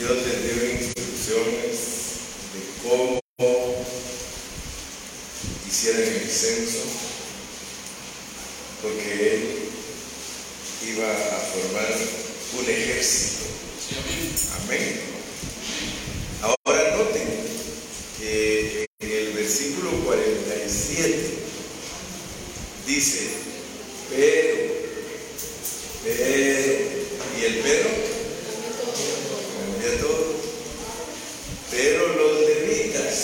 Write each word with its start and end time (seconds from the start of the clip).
Dios 0.00 0.16
les 0.26 0.42
dio 0.44 0.56
instrucciones 0.70 1.76
de 2.54 2.60
cómo 2.82 3.20
hicieran 5.68 6.00
el 6.02 6.30
censo, 6.30 6.84
porque 8.80 9.34
Él 9.34 9.42
iba 10.88 11.06
a 11.06 11.40
formar 11.52 11.94
un 12.58 12.64
ejército. 12.64 13.44
Amén. 14.64 15.00
Ahora 16.40 16.96
noten 16.96 17.28
que 18.18 18.86
en 19.00 19.10
el 19.10 19.32
versículo 19.32 19.90
47 20.06 21.30
dice, 22.86 23.28
pero, 24.08 24.74
pero, 26.04 26.24
y 27.38 27.44
el 27.44 27.54
pero, 27.60 27.88
cambia 29.80 30.00
todo, 30.00 30.34
pero 31.70 32.08
los 32.08 32.40
levitas, 32.40 33.14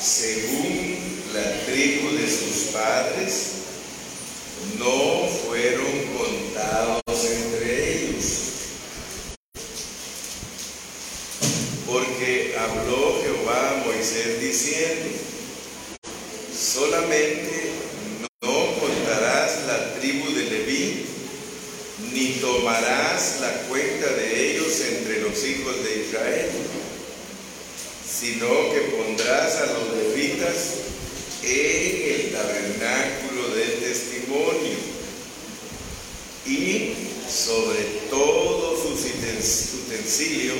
según 0.00 0.98
la 1.34 1.66
tribu 1.66 2.10
de 2.16 2.26
sus 2.28 2.72
padres, 2.72 3.32
no 4.78 5.28
fueron 5.46 5.92
contados 6.16 7.24
entre 7.24 7.94
ellos. 7.94 8.26
Porque 11.86 12.54
habló 12.56 13.20
Jehová 13.22 13.70
a 13.70 13.84
Moisés 13.84 14.40
diciendo, 14.40 15.10
solamente 16.56 17.72
no 18.42 18.74
contarás 18.78 19.66
la 19.66 19.94
tribu 19.98 20.30
de 20.32 20.44
Leví, 20.44 21.06
ni 22.12 22.26
tomarás 22.40 23.40
la 23.40 23.52
cuenta 23.68 24.06
de 24.14 24.52
ellos 24.52 24.80
entre 24.80 25.20
los 25.20 25.44
hijos 25.44 25.84
de 25.84 26.04
Israel, 26.06 26.50
sino 28.08 28.48
que 28.72 28.80
pondrás 28.96 29.56
a 29.56 29.66
los 29.66 29.96
levitas 29.96 30.56
en 31.42 32.14
el 32.14 32.32
tabernáculo 32.32 33.54
del 33.54 33.80
testimonio 33.80 34.78
y 36.46 36.94
sobre 37.30 37.82
todos 38.10 38.80
sus 38.82 39.00
utensilios 39.86 40.58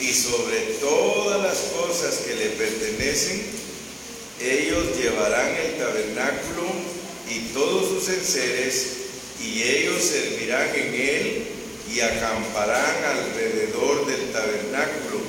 y 0.00 0.12
sobre 0.12 0.60
todas 0.80 1.42
las 1.42 1.58
cosas 1.72 2.18
que 2.18 2.34
le 2.34 2.50
pertenecen, 2.50 3.42
ellos 4.40 4.96
llevarán 4.96 5.54
el 5.56 5.78
tabernáculo 5.78 6.66
y 7.28 7.52
todos 7.52 7.88
sus 7.88 8.08
enseres, 8.14 8.86
y 9.42 9.62
ellos 9.62 10.02
servirán 10.02 10.68
en 10.74 10.94
él 10.94 11.46
y 11.92 12.00
acamparán 12.00 13.04
alrededor 13.04 14.06
del 14.06 14.32
tabernáculo. 14.32 15.20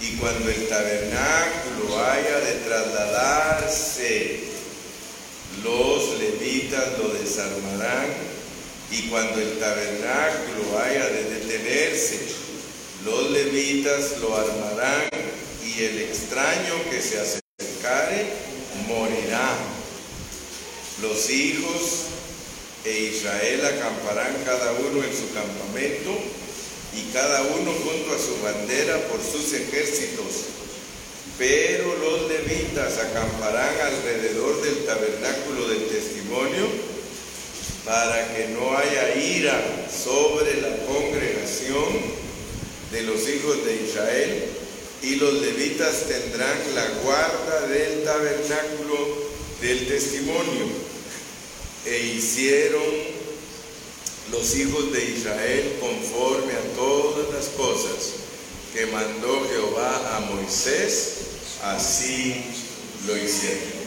Y 0.00 0.16
cuando 0.16 0.48
el 0.48 0.68
tabernáculo 0.68 1.98
haya 2.04 2.38
de 2.40 2.52
trasladarse, 2.66 4.40
los 5.62 6.18
levitas 6.18 6.98
lo 6.98 7.08
desarmarán. 7.14 8.06
Y 8.90 9.08
cuando 9.08 9.40
el 9.40 9.58
tabernáculo 9.58 10.78
haya 10.78 11.06
de 11.08 11.24
detenerse, 11.24 12.20
los 13.04 13.30
levitas 13.30 14.18
lo 14.20 14.36
armarán. 14.36 15.08
Y 15.64 15.82
el 15.82 15.98
extraño 16.02 16.74
que 16.90 17.00
se 17.02 17.20
acercare 17.20 18.26
morirá. 18.88 19.56
Los 21.02 21.30
hijos 21.30 22.06
e 22.84 23.12
Israel 23.12 23.66
acamparán 23.66 24.34
cada 24.44 24.72
uno 24.72 25.04
en 25.04 25.12
su 25.14 25.32
campamento 25.32 26.10
y 26.96 27.12
cada 27.12 27.42
uno 27.42 27.72
junto 27.72 28.14
a 28.14 28.18
su 28.18 28.42
bandera 28.42 28.98
por 29.08 29.20
sus 29.20 29.52
ejércitos. 29.52 30.58
Pero 31.38 31.94
los 31.96 32.28
levitas 32.28 32.98
acamparán 32.98 33.74
alrededor 33.80 34.60
del 34.60 34.84
tabernáculo 34.84 35.68
del 35.68 35.86
testimonio 35.86 36.66
para 37.84 38.34
que 38.34 38.48
no 38.48 38.76
haya 38.76 39.14
ira 39.14 39.86
sobre 39.88 40.60
la 40.60 40.76
congregación 40.84 42.18
de 42.90 43.02
los 43.02 43.28
hijos 43.28 43.64
de 43.64 43.76
Israel 43.76 44.44
y 45.02 45.14
los 45.14 45.34
levitas 45.34 46.08
tendrán 46.08 46.58
la 46.74 46.86
guarda 47.04 47.68
del 47.68 48.02
tabernáculo 48.02 48.98
del 49.60 49.86
testimonio. 49.86 50.66
E 51.86 51.98
hicieron 52.16 52.82
los 54.32 54.56
hijos 54.56 54.92
de 54.92 55.04
Israel 55.04 55.76
conforme 55.80 56.52
a 56.52 56.76
todas 56.76 57.32
las 57.32 57.46
cosas 57.50 58.12
que 58.74 58.86
mandó 58.86 59.48
Jehová 59.48 60.16
a 60.16 60.20
Moisés, 60.20 61.27
así 61.62 62.44
lo 63.06 63.16
hicieron. 63.16 63.78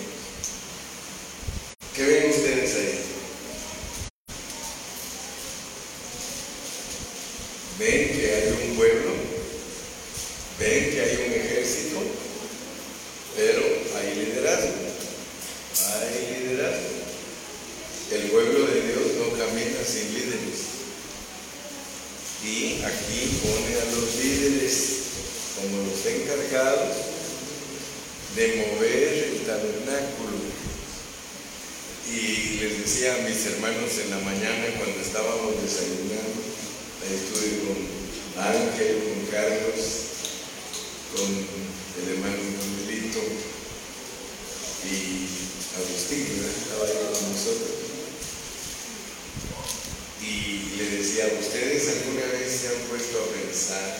¿Qué 1.95 2.03
ven 2.03 2.29
ustedes 2.29 2.75
ahí? 2.75 2.99
¿Ven 7.79 8.07
que 8.09 8.35
hay 8.35 8.69
un 8.69 8.75
pueblo? 8.77 9.11
¿Ven 10.59 10.91
que 10.91 11.01
hay 11.01 11.15
un 11.15 11.33
ejército? 11.33 11.99
Pero 13.35 13.61
hay 13.97 14.15
liderazgo. 14.15 14.73
Hay 15.87 16.43
liderazgo. 16.43 16.89
El 18.11 18.21
pueblo 18.29 18.67
de 18.67 18.81
Dios 18.81 19.01
no 19.17 19.37
camina 19.37 19.83
sin 19.85 20.13
líderes. 20.13 20.71
Y 22.43 22.83
aquí 22.83 23.39
pone 23.41 23.75
a 23.79 23.85
los 23.95 24.15
líderes 24.15 25.01
como 25.55 25.87
los 25.87 26.05
encargados 26.05 27.10
de 28.35 28.65
mover 28.75 29.13
el 29.13 29.45
tabernáculo. 29.45 30.37
Y 32.11 32.59
les 32.59 32.79
decía 32.79 33.15
a 33.15 33.29
mis 33.29 33.45
hermanos 33.45 33.91
en 34.03 34.09
la 34.11 34.19
mañana 34.19 34.65
cuando 34.77 34.99
estábamos 34.99 35.61
desayunando, 35.61 36.41
ahí 37.01 37.15
estuve 37.15 37.67
con 37.67 38.43
Ángel, 38.43 38.97
con 39.03 39.25
Carlos, 39.31 40.01
con 41.15 41.27
el 41.27 42.13
hermano 42.13 42.35
Manuelito 42.35 43.19
y 44.83 45.27
Agustín, 45.77 46.27
estaba 46.51 46.85
ahí 46.85 46.93
con 47.13 47.31
nosotros. 47.31 47.81
Y 50.21 50.77
le 50.77 50.97
decía, 50.97 51.25
¿ustedes 51.39 51.87
alguna 51.87 52.25
vez 52.33 52.61
se 52.61 52.67
han 52.67 52.81
puesto 52.89 53.19
a 53.19 53.27
pensar 53.39 53.97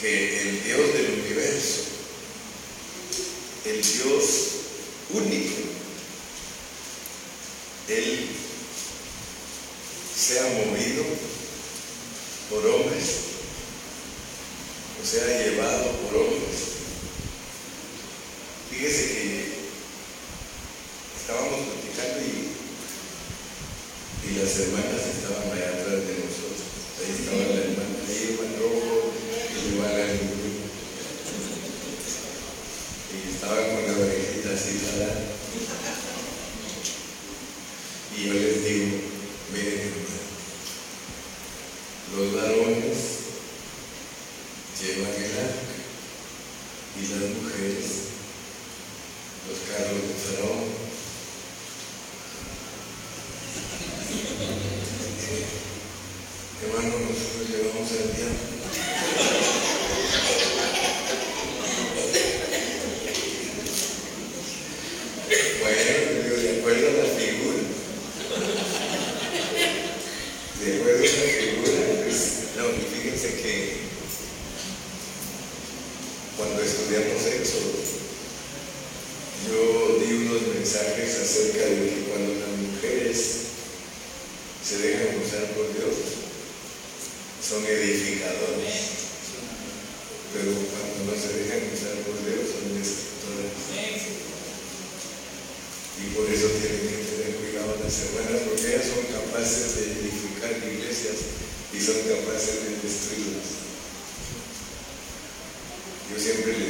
que 0.00 0.40
el 0.42 0.64
Dios 0.64 0.92
del 0.92 1.20
universo, 1.20 1.80
el 3.64 3.82
Dios 3.82 4.24
único, 5.10 5.57
Él 5.57 5.57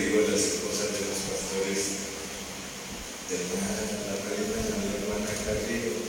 digo 0.08 0.24
las 0.24 0.40
esposas 0.40 0.88
de 0.96 1.04
los 1.04 1.20
pastores 1.28 1.84
de 3.28 3.36
la, 3.36 4.16
reina, 4.24 4.56
la 4.72 4.96
hermana 4.96 5.32
Carrillo. 5.44 6.00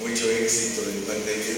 Mucho 0.00 0.30
éxito 0.30 0.88
en 0.88 1.04
pandemia. 1.04 1.57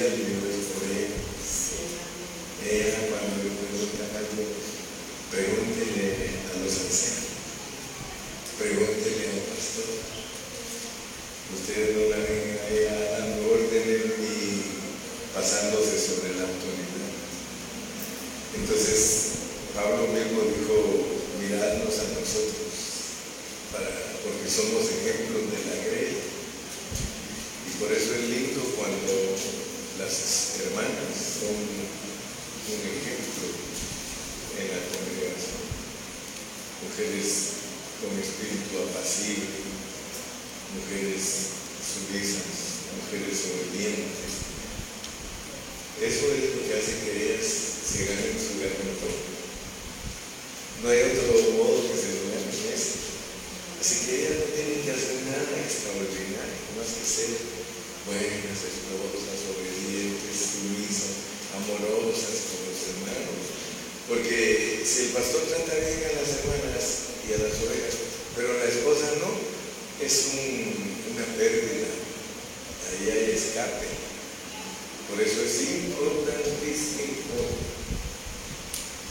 Eso 75.21 75.43
es 75.45 75.85
importantísimo 75.85 77.45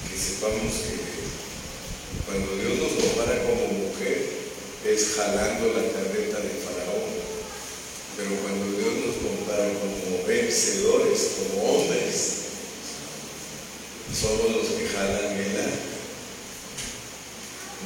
que 0.10 0.18
sepamos 0.18 0.74
que 0.90 0.98
cuando 2.26 2.56
Dios 2.58 2.80
nos 2.82 2.98
compara 2.98 3.44
como 3.44 3.86
mujer 3.86 4.18
es 4.86 5.14
jalando 5.16 5.68
la 5.68 5.86
carreta 5.94 6.42
de 6.42 6.66
Faraón, 6.66 7.14
pero 8.18 8.42
cuando 8.42 8.66
Dios 8.76 9.06
nos 9.06 9.16
compara 9.22 9.70
como 9.70 10.26
vencedores, 10.26 11.30
como 11.38 11.78
hombres, 11.78 12.18
somos 14.10 14.50
los 14.50 14.66
que 14.66 14.90
jalan 14.90 15.38
el 15.38 15.62
arco. 15.62 15.94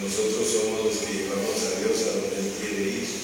Nosotros 0.01 0.47
somos 0.47 0.85
los 0.85 0.95
que 0.95 1.13
llevamos 1.13 1.59
a 1.59 1.79
Dios 1.81 2.07
a 2.07 2.11
donde 2.15 2.39
Él 2.39 2.53
quiere 2.57 2.83
ir. 2.83 3.22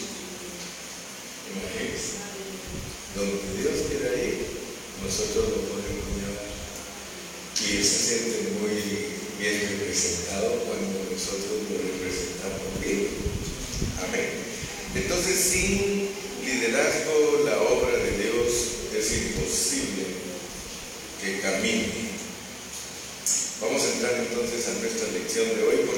nosotros 5.09 5.49
lo 5.49 5.57
podemos 5.73 6.05
mirar. 6.13 6.37
Y 7.65 7.77
él 7.77 7.83
se 7.83 7.97
siente 7.97 8.61
muy 8.61 8.77
bien 9.41 9.57
representado 9.73 10.61
cuando 10.69 11.01
nosotros 11.09 11.65
lo 11.65 11.77
representamos 11.81 12.77
bien. 12.77 13.09
Amén. 14.05 14.29
Entonces, 14.93 15.33
sin 15.33 16.09
liderazgo, 16.45 17.41
la 17.43 17.57
obra 17.57 17.97
de 17.97 18.21
Dios 18.21 18.53
es 18.93 19.11
imposible 19.33 20.05
que 21.19 21.41
camine. 21.41 21.89
Vamos 23.61 23.81
a 23.81 23.93
entrar 23.93 24.13
entonces 24.13 24.67
a 24.67 24.77
nuestra 24.77 25.09
lección 25.09 25.47
de 25.57 25.63
hoy. 25.63 25.88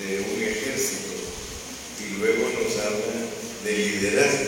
de 0.00 0.20
un 0.20 0.42
ejército 0.42 1.14
y 2.00 2.18
luego 2.18 2.48
nos 2.62 2.76
habla 2.78 3.26
de 3.64 3.72
liderazgo. 3.72 4.47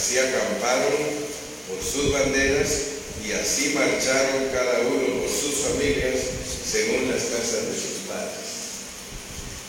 Así 0.00 0.16
acamparon 0.18 0.96
por 1.68 1.76
sus 1.84 2.10
banderas 2.10 2.70
y 3.20 3.32
así 3.32 3.76
marcharon 3.76 4.48
cada 4.48 4.80
uno 4.88 5.20
por 5.20 5.28
sus 5.28 5.60
familias 5.68 6.16
según 6.64 7.12
las 7.12 7.20
casas 7.28 7.68
de 7.68 7.76
sus 7.76 8.08
padres. 8.08 8.48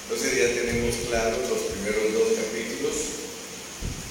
Entonces 0.07 0.31
ya 0.39 0.55
tenemos 0.55 0.95
claros 1.11 1.49
los 1.51 1.75
primeros 1.75 2.13
dos 2.15 2.39
capítulos. 2.39 2.95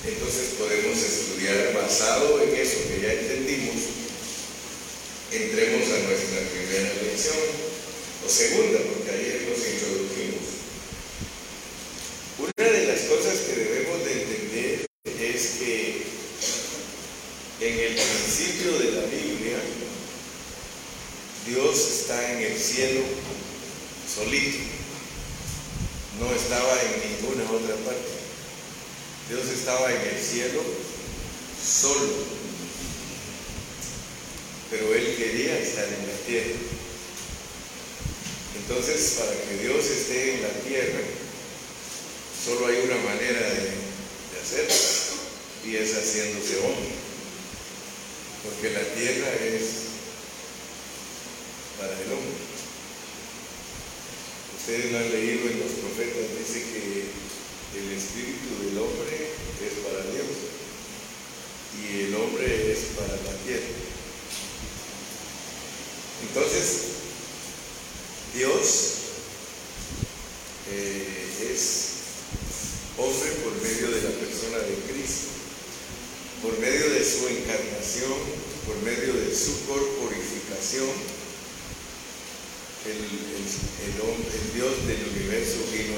Entonces 0.05 0.61
podemos 0.61 0.93
estudiar 1.00 1.73
basado 1.73 2.43
en 2.45 2.53
eso 2.53 2.85
que 2.85 3.00
ya 3.00 3.12
entendimos. 3.17 3.81
Entremos 5.33 5.89
a 5.89 6.05
nuestra 6.05 6.41
primera 6.53 7.00
lección, 7.00 7.49
o 8.21 8.29
segunda, 8.29 8.79
porque 8.93 9.09
ayer 9.09 9.49
nos 9.49 9.57
introdujimos. 9.57 10.60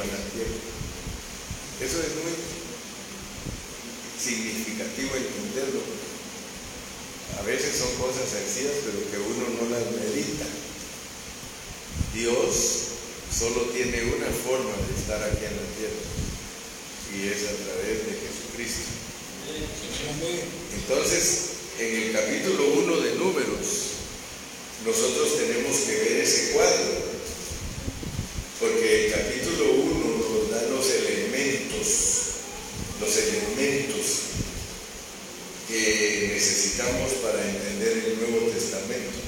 manantial. 0.03 0.51
Eso 1.81 1.99
es 1.99 2.13
muy 2.23 2.35
significativo 4.19 5.15
entenderlo. 5.17 5.83
A 7.39 7.43
veces 7.43 7.79
son 7.79 7.91
cosas 7.97 8.29
sencillas, 8.29 8.85
pero 8.85 8.99
que 9.11 9.19
uno 9.19 9.49
no 9.59 9.71
las 9.71 9.87
medita. 9.91 10.47
Dios 12.15 12.53
solo 13.33 13.73
tiene 13.73 14.03
una 14.15 14.29
forma 14.29 14.75
de 14.77 14.95
estar 15.01 15.23
aquí 15.23 15.45
en 15.49 15.57
la 15.57 15.69
tierra, 15.75 16.05
y 17.11 17.17
es 17.27 17.49
a 17.49 17.55
través 17.57 18.05
de 18.05 18.13
Jesucristo. 18.21 18.93
Entonces, 20.77 21.27
en 21.81 21.91
el 21.97 22.13
capítulo 22.13 22.63
1 22.85 23.01
de 23.01 23.15
Números, 23.17 23.67
nosotros 24.85 25.39
tenemos 25.39 25.77
que 25.79 25.97
ver 25.97 26.17
ese 26.21 26.53
cuadro, 26.53 26.93
porque 28.61 29.07
el 29.07 29.13
capítulo 29.13 29.65
1 29.73 29.92
necesitamos 36.43 37.13
para 37.23 37.41
entender 37.41 37.99
el 38.05 38.19
Nuevo 38.19 38.51
Testamento. 38.51 39.22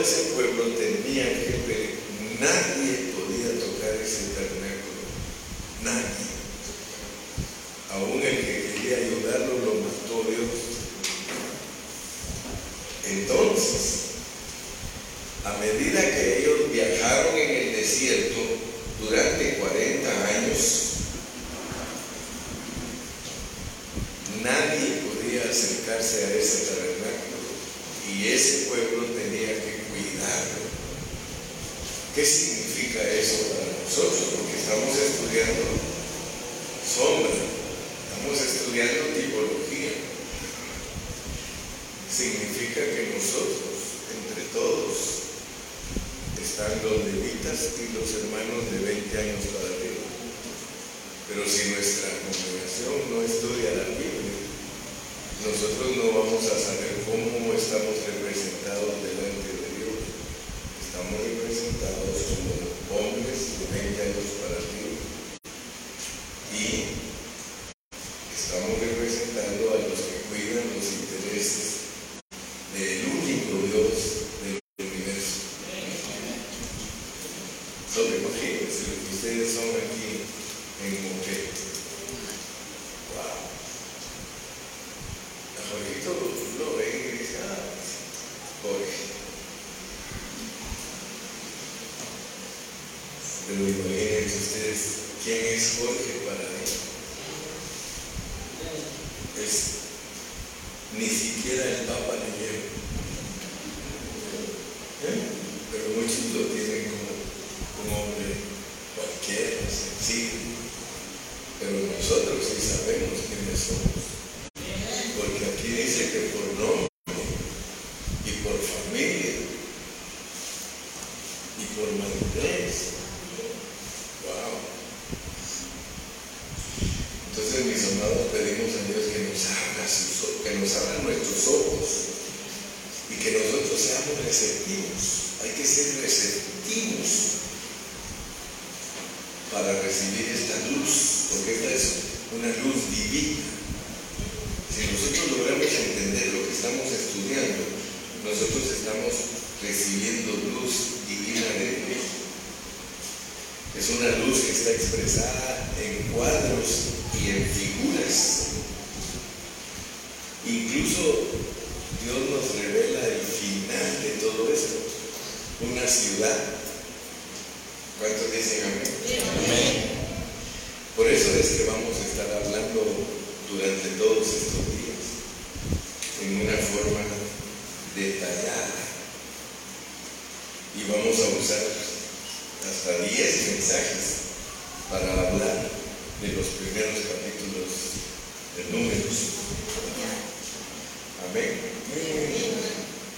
ese 0.00 0.32
pueblo 0.34 0.64
tenía 0.78 1.24
que 1.24 1.52
peregrinar 1.66 2.79
Pero 93.50 93.66
imagínense 93.68 94.36
ustedes 94.38 94.80
quién 95.24 95.44
es 95.44 95.78
Jorge 95.80 96.22
para 96.24 96.38
él. 96.38 96.70
Es 99.44 99.54
ni 100.96 101.08
siquiera 101.08 101.64
el 101.64 101.86
Papa 101.86 102.19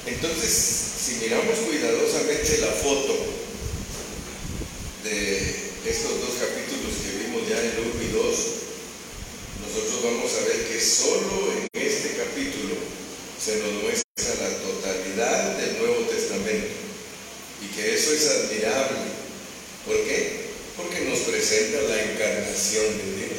Entonces, 0.07 0.51
si 1.05 1.15
miramos 1.17 1.59
cuidadosamente 1.59 2.59
la 2.59 2.73
foto 2.73 3.17
de 5.05 5.39
estos 5.85 6.21
dos 6.21 6.35
capítulos 6.39 6.95
que 7.03 7.27
vimos 7.27 7.49
ya 7.49 7.59
en 7.59 7.75
1 7.75 8.03
y 8.03 8.13
2, 8.13 8.63
nosotros 9.67 10.03
vamos 10.05 10.31
a 10.35 10.45
ver 10.47 10.69
que 10.69 10.81
solo 10.81 11.53
en 11.59 11.67
este 11.75 12.17
capítulo 12.17 12.75
se 13.43 13.57
nos 13.59 13.83
muestra 13.83 14.35
la 14.43 14.59
totalidad 14.59 15.59
del 15.59 15.79
Nuevo 15.79 16.03
Testamento 16.07 16.69
y 17.63 17.67
que 17.75 17.95
eso 17.95 18.13
es 18.13 18.29
admirable. 18.29 18.99
¿Por 19.87 19.97
qué? 20.05 20.53
Porque 20.77 21.01
nos 21.01 21.21
presenta 21.21 21.83
la 21.83 22.03
encarnación 22.03 22.87
de 22.99 23.17
Dios. 23.17 23.32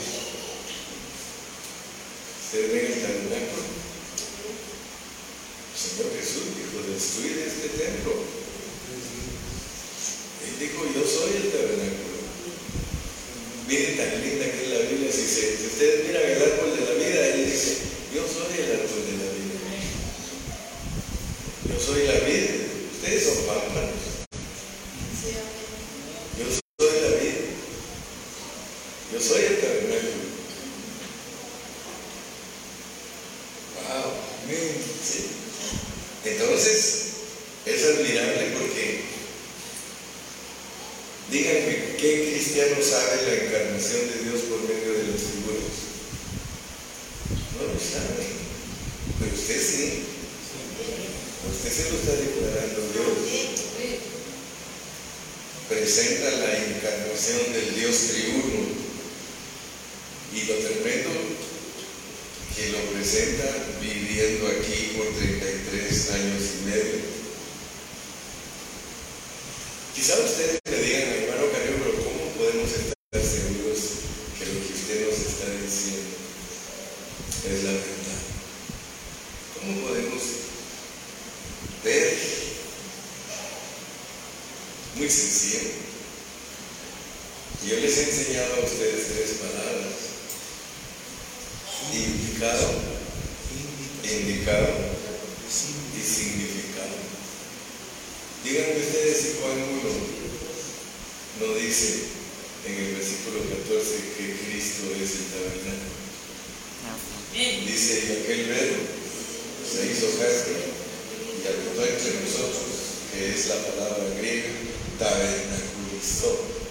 es 77.45 77.63
la 77.63 77.71
verdad. 77.71 78.21
¿Cómo 79.59 79.87
podemos 79.87 80.21
ver? 81.83 82.17
Muy 84.95 85.09
sencillo. 85.09 85.59
Yo 87.67 87.79
les 87.79 87.97
he 87.97 88.03
enseñado 88.03 88.55
a 88.55 88.65
ustedes 88.65 89.07
tres 89.07 89.39
palabras. 89.39 89.93
Indicado, 91.93 92.69
indicado 94.03 94.67
y 95.47 96.01
significado. 96.01 96.95
Díganme 98.43 98.85
ustedes 98.85 99.17
si 99.17 99.41
Juan 99.41 99.61
1 99.61 100.13
no 101.39 101.55
dice 101.55 102.03
en 102.65 102.73
el 102.73 102.95
versículo 102.95 103.39
14 103.39 104.13
que 104.17 104.37
Cristo 104.45 104.83
es 104.95 105.11
el 105.11 105.25
tabernáculo. 105.25 106.02
Dice, 107.73 108.03
y 108.07 108.23
aquel 108.23 108.45
verbo 108.49 108.83
se 109.67 109.91
hizo 109.91 110.05
carne 110.19 110.61
y 111.41 111.47
habitó 111.47 111.83
entre 111.83 112.21
nosotros, 112.21 112.69
que 113.11 113.31
es 113.31 113.47
la 113.47 113.55
palabra 113.55 114.13
griega, 114.15 114.49
tabernaculizó. 114.99 116.62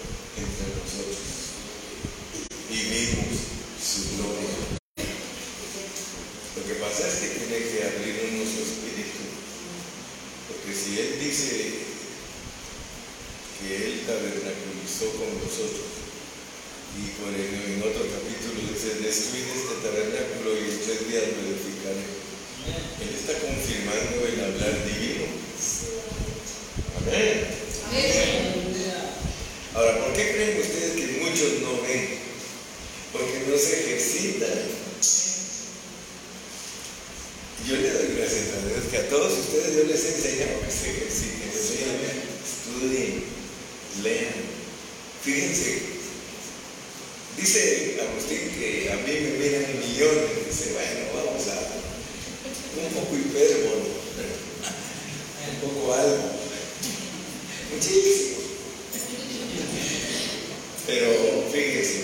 Fíjense, 61.53 62.01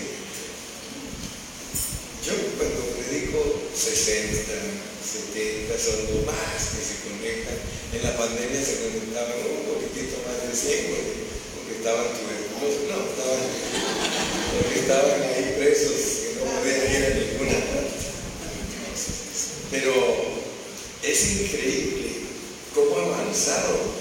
yo 2.20 2.34
cuando 2.58 2.84
predico 3.00 3.40
60, 3.74 4.44
70, 4.44 5.72
son 5.72 6.04
lo 6.04 6.26
más 6.28 6.68
que 6.68 6.84
se 6.84 7.00
conectan. 7.08 7.56
En 7.96 8.02
la 8.04 8.12
pandemia 8.18 8.60
se 8.60 8.84
conectaban 8.84 9.40
un 9.48 9.64
poquitito 9.72 10.20
más 10.28 10.36
de 10.44 10.52
100, 10.52 10.92
porque 11.56 11.80
estaban 11.80 12.12
tuberculosos, 12.12 12.92
no, 12.92 13.08
estaban, 13.08 13.40
porque 14.52 14.80
estaban 14.84 15.16
ahí 15.32 15.56
presos, 15.56 15.96
que 15.96 16.44
no 16.44 16.52
podían 16.52 16.84
ir 16.92 17.02
a 17.08 17.16
ninguna 17.16 17.58
parte. 17.72 18.04
Pero 19.70 19.92
es 21.02 21.18
increíble 21.40 22.28
cómo 22.74 23.00
ha 23.00 23.16
avanzado 23.16 23.97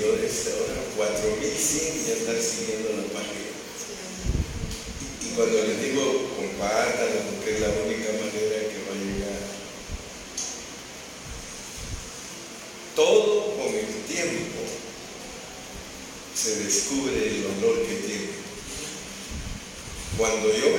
seguidores 0.00 0.48
ahora, 0.48 0.80
4100 0.96 2.06
ya 2.06 2.12
están 2.14 2.40
siguiendo 2.40 2.88
la 2.96 3.12
página. 3.12 3.52
Y 5.22 5.34
cuando 5.36 5.62
les 5.62 5.82
digo 5.82 6.30
compártanla 6.36 7.20
porque 7.30 7.54
es 7.54 7.60
la 7.60 7.68
única 7.68 8.08
manera 8.12 8.56
que 8.64 8.80
va 8.88 8.96
a 8.96 9.04
llegar. 9.04 9.40
Todo 12.96 13.56
con 13.56 13.74
el 13.74 13.86
tiempo 14.08 14.60
se 16.34 16.64
descubre 16.64 17.14
el 17.14 17.44
valor 17.44 17.86
que 17.86 17.94
tiene. 18.06 18.30
Cuando 20.16 20.48
yo 20.48 20.69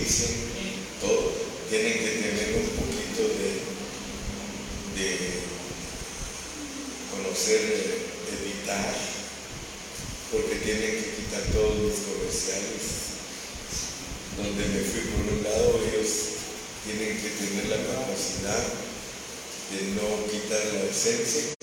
dicen 0.00 0.34
todo, 1.00 1.32
tienen 1.68 1.92
que 1.92 2.10
tener 2.24 2.56
un 2.56 2.68
poquito 2.72 3.22
de, 3.36 3.60
de 4.96 5.08
conocer, 7.10 7.60
evitar, 8.32 8.94
porque 10.32 10.56
tienen 10.64 10.90
que 10.96 11.14
quitar 11.16 11.42
todos 11.52 11.78
los 11.78 11.94
comerciales. 12.00 13.00
Donde 14.36 14.64
me 14.68 14.80
fui 14.80 15.00
por 15.12 15.34
un 15.34 15.42
lado, 15.44 15.80
ellos 15.84 16.08
tienen 16.84 17.20
que 17.20 17.28
tener 17.28 17.66
la 17.68 17.76
capacidad 17.76 18.64
de 19.70 19.80
no 20.00 20.26
quitar 20.30 20.64
la 20.72 20.90
esencia. 20.90 21.59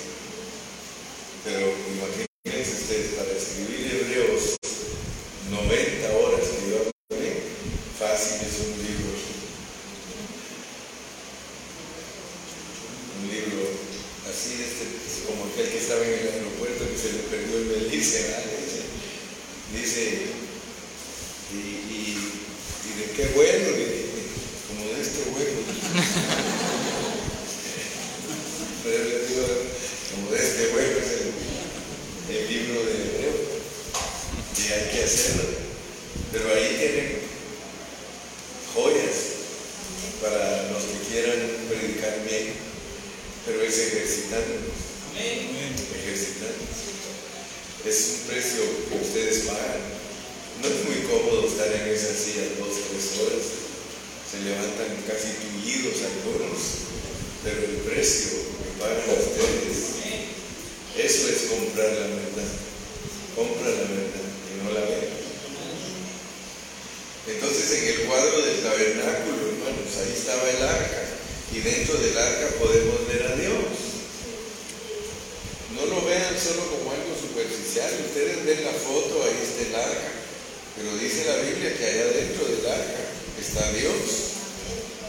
Pero 80.78 80.96
dice 80.98 81.26
la 81.26 81.38
Biblia 81.38 81.76
que 81.76 81.86
allá 81.86 82.06
dentro 82.14 82.46
del 82.46 82.66
arca 82.68 83.02
está 83.42 83.72
Dios, 83.74 83.94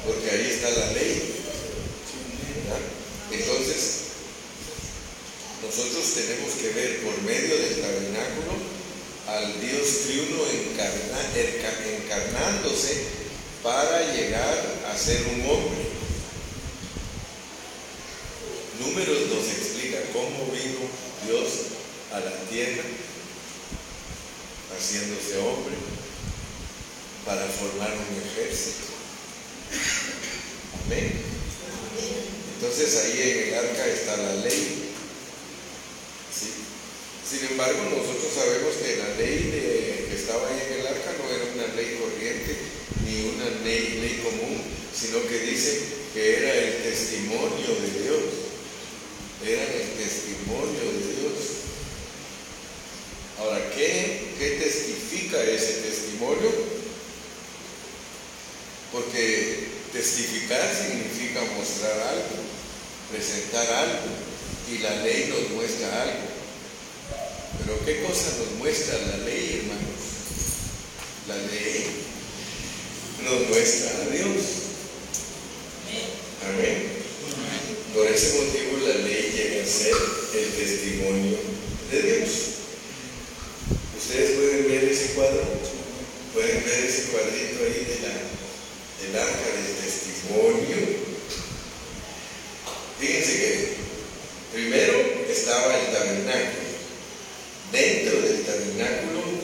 porque 0.06 0.30
ahí 0.30 0.50
está 0.50 0.70
la 0.70 0.92
ley. 0.92 1.44
¿Ah? 2.72 2.80
Entonces, 3.30 4.08
nosotros 5.62 6.14
tenemos 6.14 6.52
que 6.54 6.70
ver 6.70 7.02
por 7.02 7.20
medio 7.22 7.56
del 7.58 7.80
tabernáculo 7.82 8.56
al 9.28 9.60
Dios 9.60 9.86
triuno 10.06 10.40
encarnándose 12.08 13.04
para 13.62 14.14
llegar 14.14 14.80
a 14.90 14.96
ser 14.96 15.20
un 15.34 15.42
hombre 15.50 15.77
algo 63.60 64.08
y 64.70 64.78
la 64.78 64.90
ley 65.02 65.26
nos 65.28 65.50
muestra 65.56 66.02
algo. 66.02 66.28
Pero 67.58 67.84
¿qué 67.84 68.02
cosa 68.02 68.26
nos 68.38 68.58
muestra 68.58 68.98
la 68.98 69.24
ley, 69.24 69.60
hermanos? 69.60 69.88
La 71.28 71.36
ley 71.36 71.86
nos 73.24 73.48
muestra 73.48 73.90
a 73.90 74.14
Dios. 74.14 74.57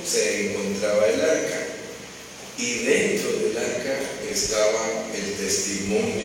se 0.06 0.50
encontraba 0.50 1.06
el 1.08 1.20
arca 1.20 1.66
y 2.58 2.84
dentro 2.84 3.32
del 3.32 3.56
arca 3.58 3.98
estaba 4.30 5.08
el 5.14 5.32
testimonio 5.34 6.23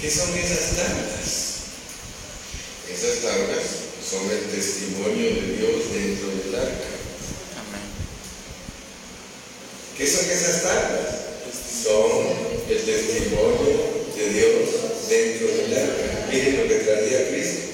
¿qué 0.00 0.10
son 0.10 0.36
esas 0.36 0.76
tablas? 0.76 1.46
Esas 2.92 3.22
tablas 3.22 3.64
son 4.08 4.30
el 4.30 4.50
testimonio 4.50 5.34
de 5.34 5.56
Dios 5.56 5.92
dentro 5.92 6.28
del 6.28 6.54
arca. 6.54 6.96
¿Qué 9.96 10.06
son 10.06 10.30
esas 10.30 10.62
tablas? 10.62 11.06
Son 11.82 12.26
el 12.68 12.84
testimonio 12.84 14.06
de 14.16 14.28
Dios 14.30 15.08
dentro 15.08 15.46
del 15.48 15.78
arca. 15.78 16.26
Miren 16.30 16.56
lo 16.58 16.68
que 16.68 16.74
traía 16.76 17.28
Cristo. 17.28 17.65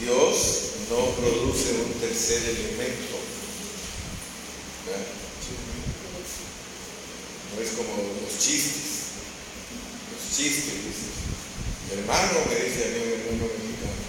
Dios 0.00 0.36
no 0.90 1.10
produce 1.16 1.72
un 1.72 1.92
tercer 2.00 2.42
elemento. 2.42 3.16
¿verdad? 4.86 5.06
No 7.54 7.62
es 7.62 7.70
como 7.70 7.96
los 8.22 8.38
chistes. 8.38 9.16
Los 10.12 10.36
chistes, 10.36 10.74
dice. 10.84 11.16
Hermano, 11.92 12.44
me 12.50 12.54
dice 12.56 12.84
a 12.84 12.88
mí 12.88 12.98
un 12.98 13.12
hermano 13.14 13.46
mexicano, 13.56 14.04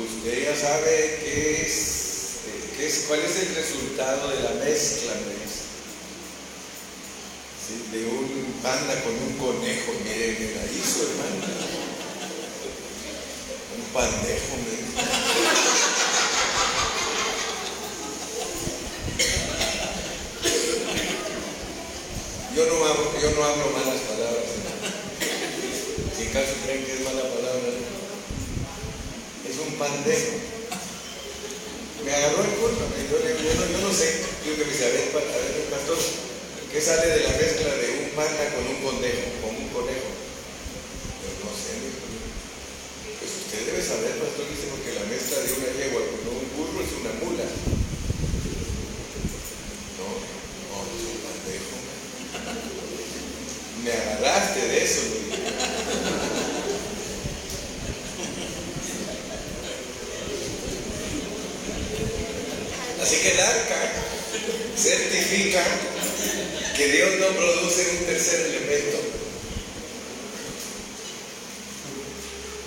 usted 0.00 0.44
ya 0.44 0.56
sabe 0.56 1.20
qué 1.22 1.62
es, 1.62 1.76
qué 2.76 2.86
es, 2.86 3.04
cuál 3.06 3.20
es 3.20 3.36
el 3.36 3.54
resultado 3.54 4.30
de 4.30 4.42
la 4.42 4.64
mezcla, 4.64 5.12
me 5.12 5.34
dice. 5.44 5.60
Sí, 7.60 7.74
de 7.92 8.06
un 8.06 8.54
panda 8.62 9.04
con 9.04 9.12
un 9.12 9.36
conejo, 9.38 9.92
miren, 10.02 10.36
me 10.40 10.54
la 10.56 10.64
hizo, 10.72 11.02
hermano. 11.04 11.89
Dice. 13.90 14.38
Yo 22.54 22.66
no 22.66 22.86
hablo, 22.86 23.20
yo 23.20 23.30
no 23.32 23.44
hablo 23.44 23.70
malas 23.72 24.00
palabras. 24.06 24.44
Si 26.16 26.28
acaso 26.28 26.52
creen 26.64 26.84
que 26.84 26.92
es 26.92 27.00
mala 27.00 27.22
palabra, 27.22 27.66
es 29.48 29.58
un 29.58 29.74
pandejo. 29.74 30.38
Me 32.04 32.14
agarró 32.14 32.42
me 32.42 32.48
dijo, 32.48 33.18
yo, 33.18 33.42
yo 33.42 33.54
no, 33.54 33.66
yo 33.72 33.88
no 33.88 33.92
sé, 33.92 34.22
yo 34.46 34.54
que 34.54 34.64
me 34.64 34.70
dice, 34.70 34.84
a 34.84 34.88
ver, 34.88 35.08
a 35.08 35.70
pastor, 35.70 35.98
¿qué 36.72 36.80
sale 36.80 37.06
de 37.08 37.20
la 37.24 37.30
mezcla 37.30 37.74
de 37.74 38.04
un 38.04 38.10
panda 38.14 38.54
con 38.54 38.66
un 38.66 38.82
conejo, 38.82 39.49
saber, 43.90 44.14
pastor, 44.22 44.46
dice, 44.46 44.70
porque 44.70 44.94
la 44.94 45.02
mezcla 45.10 45.42
de 45.42 45.50
una 45.50 45.66
yegua 45.74 46.00
con 46.06 46.22
un 46.30 46.46
burro 46.54 46.78
es 46.78 46.94
una 46.94 47.10
mula. 47.18 47.42
No, 49.98 50.06
no, 50.70 50.76
es 50.94 51.02
un 51.10 51.18
pandejo. 51.26 51.74
Me 53.82 53.90
agarraste 53.90 54.60
de 54.68 54.84
eso. 54.84 55.02
Así 63.02 63.16
que 63.16 63.30
el 63.32 63.40
certifica 64.76 65.64
que 66.76 66.86
Dios 66.86 67.10
no 67.18 67.26
produce 67.26 67.90
un 67.98 68.06
tercer 68.06 68.40
elemento. 68.46 68.98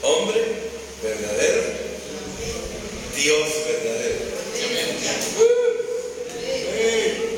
Hombre 0.01 0.63
verdadero, 1.03 1.63
Dios 3.15 3.49
verdadero. 3.67 4.33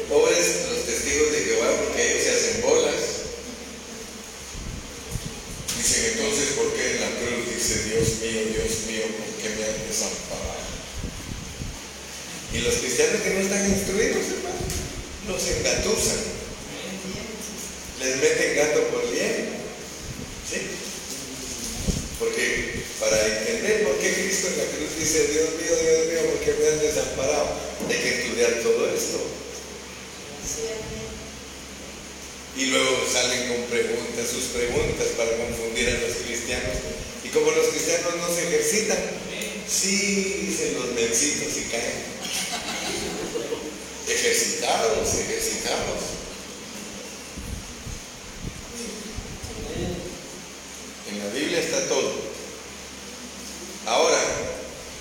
Pobres 0.09 0.47
los 0.69 0.85
testigos 0.85 1.31
de 1.31 1.39
Jehová 1.41 1.71
porque 1.83 2.11
ellos 2.11 2.23
se 2.23 2.31
hacen 2.31 2.61
bolas. 2.61 3.01
Dicen 5.77 6.14
entonces, 6.25 6.57
¿por 6.57 6.73
qué 6.73 6.97
en 6.97 7.01
la 7.01 7.11
cruz 7.21 7.45
dice 7.53 7.83
Dios 7.85 8.17
mío, 8.17 8.41
Dios 8.49 8.89
mío, 8.89 9.05
por 9.13 9.29
qué 9.37 9.49
me 9.53 9.61
han 9.61 9.77
desamparado? 9.85 10.65
Y 12.51 12.57
los 12.65 12.73
cristianos 12.81 13.21
que 13.21 13.29
no 13.29 13.39
están 13.41 13.69
instruidos, 13.69 14.25
hermano, 14.33 14.65
los 15.29 15.47
engatusan. 15.53 16.17
Les 18.01 18.15
meten 18.17 18.55
gato 18.57 18.87
por 18.89 19.05
bien. 19.11 19.53
¿Sí? 20.49 20.65
Porque 22.17 22.81
para 22.99 23.21
entender 23.27 23.83
por 23.83 23.99
qué 23.99 24.13
Cristo 24.13 24.47
en 24.47 24.57
la 24.57 24.65
cruz 24.65 24.97
dice, 24.97 25.27
Dios 25.29 25.49
mío, 25.61 25.77
Dios 25.77 26.07
mío, 26.09 26.31
¿por 26.31 26.39
qué 26.41 26.55
me 26.57 26.67
han 26.69 26.79
desamparado? 26.79 27.53
Hay 27.87 27.97
que 28.01 28.09
estudiar 28.09 28.63
todo 28.63 28.89
esto. 28.89 29.44
Y 32.57 32.65
luego 32.67 33.05
salen 33.11 33.49
con 33.49 33.63
preguntas, 33.63 34.29
sus 34.29 34.45
preguntas 34.45 35.07
para 35.17 35.31
confundir 35.37 35.89
a 35.89 35.99
los 35.99 36.15
cristianos. 36.25 36.77
Y 37.23 37.29
como 37.29 37.51
los 37.51 37.67
cristianos 37.67 38.15
no 38.15 38.33
se 38.33 38.47
ejercitan, 38.47 38.97
sí 39.67 40.47
dicen 40.47 40.75
los 40.75 40.93
mencitos 40.93 41.57
y 41.57 41.69
caen. 41.69 42.15
Ejercitados, 44.07 45.13
ejercitados. 45.15 46.15
En 51.11 51.19
la 51.19 51.33
Biblia 51.33 51.59
está 51.59 51.87
todo. 51.87 52.13
Ahora, 53.85 54.19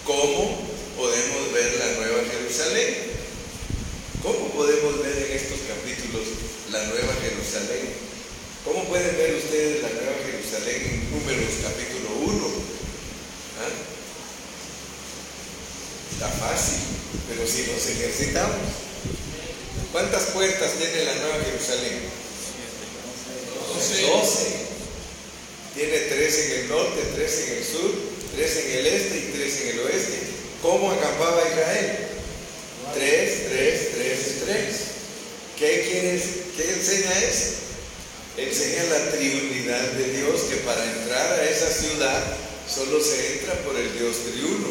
¿cómo 0.04 0.58
podemos 0.96 1.52
ver 1.52 1.74
la 1.78 1.92
Nueva 1.94 2.22
Jerusalén? 2.30 2.94
¿Cómo 4.22 4.48
podemos 4.52 5.02
ver 5.02 5.16
en 5.16 5.36
estos 5.36 5.60
capítulos 5.68 6.24
la 6.70 6.84
Nueva 6.84 7.14
Jerusalén? 7.20 7.92
¿Cómo 8.64 8.84
pueden 8.84 9.16
ver 9.16 9.34
ustedes 9.36 9.82
la 9.82 9.88
Nueva 9.88 10.16
Jerusalén 10.24 10.80
en 10.84 11.10
Números 11.10 11.52
capítulo 11.62 12.08
1? 12.24 12.46
¿Ah? 13.60 13.72
Está 16.12 16.28
fácil, 16.28 16.80
pero 17.28 17.46
si 17.46 17.62
nos 17.70 17.86
ejercitamos. 17.86 18.84
¿Cuántas 19.92 20.24
puertas 20.24 20.72
tiene 20.78 21.04
la 21.04 21.14
Nueva 21.16 21.44
Jerusalén? 21.44 22.00
12. 23.74 24.74
Tiene 25.74 25.98
tres 25.98 26.38
en 26.38 26.60
el 26.60 26.68
norte, 26.68 27.02
tres 27.16 27.46
en 27.46 27.58
el 27.58 27.64
sur, 27.64 27.90
tres 28.36 28.56
en 28.56 28.78
el 28.78 28.86
este 28.86 29.18
y 29.18 29.32
tres 29.34 29.60
en 29.60 29.68
el 29.70 29.80
oeste. 29.80 30.18
¿Cómo 30.62 30.92
acampaba 30.92 31.42
Israel? 31.48 31.98
Tres, 32.94 33.48
tres, 33.50 33.88
tres, 33.94 34.18
tres. 34.44 34.76
¿Qué, 35.58 35.88
quiere, 35.90 36.22
¿Qué 36.56 36.70
enseña 36.70 37.18
eso? 37.24 37.54
Enseña 38.36 38.84
la 38.84 39.10
triunidad 39.10 39.82
de 39.92 40.12
Dios, 40.12 40.42
que 40.42 40.56
para 40.58 40.84
entrar 40.84 41.40
a 41.40 41.50
esa 41.50 41.70
ciudad 41.70 42.22
solo 42.72 43.02
se 43.02 43.34
entra 43.34 43.54
por 43.64 43.76
el 43.76 43.98
Dios 43.98 44.16
triuno. 44.30 44.68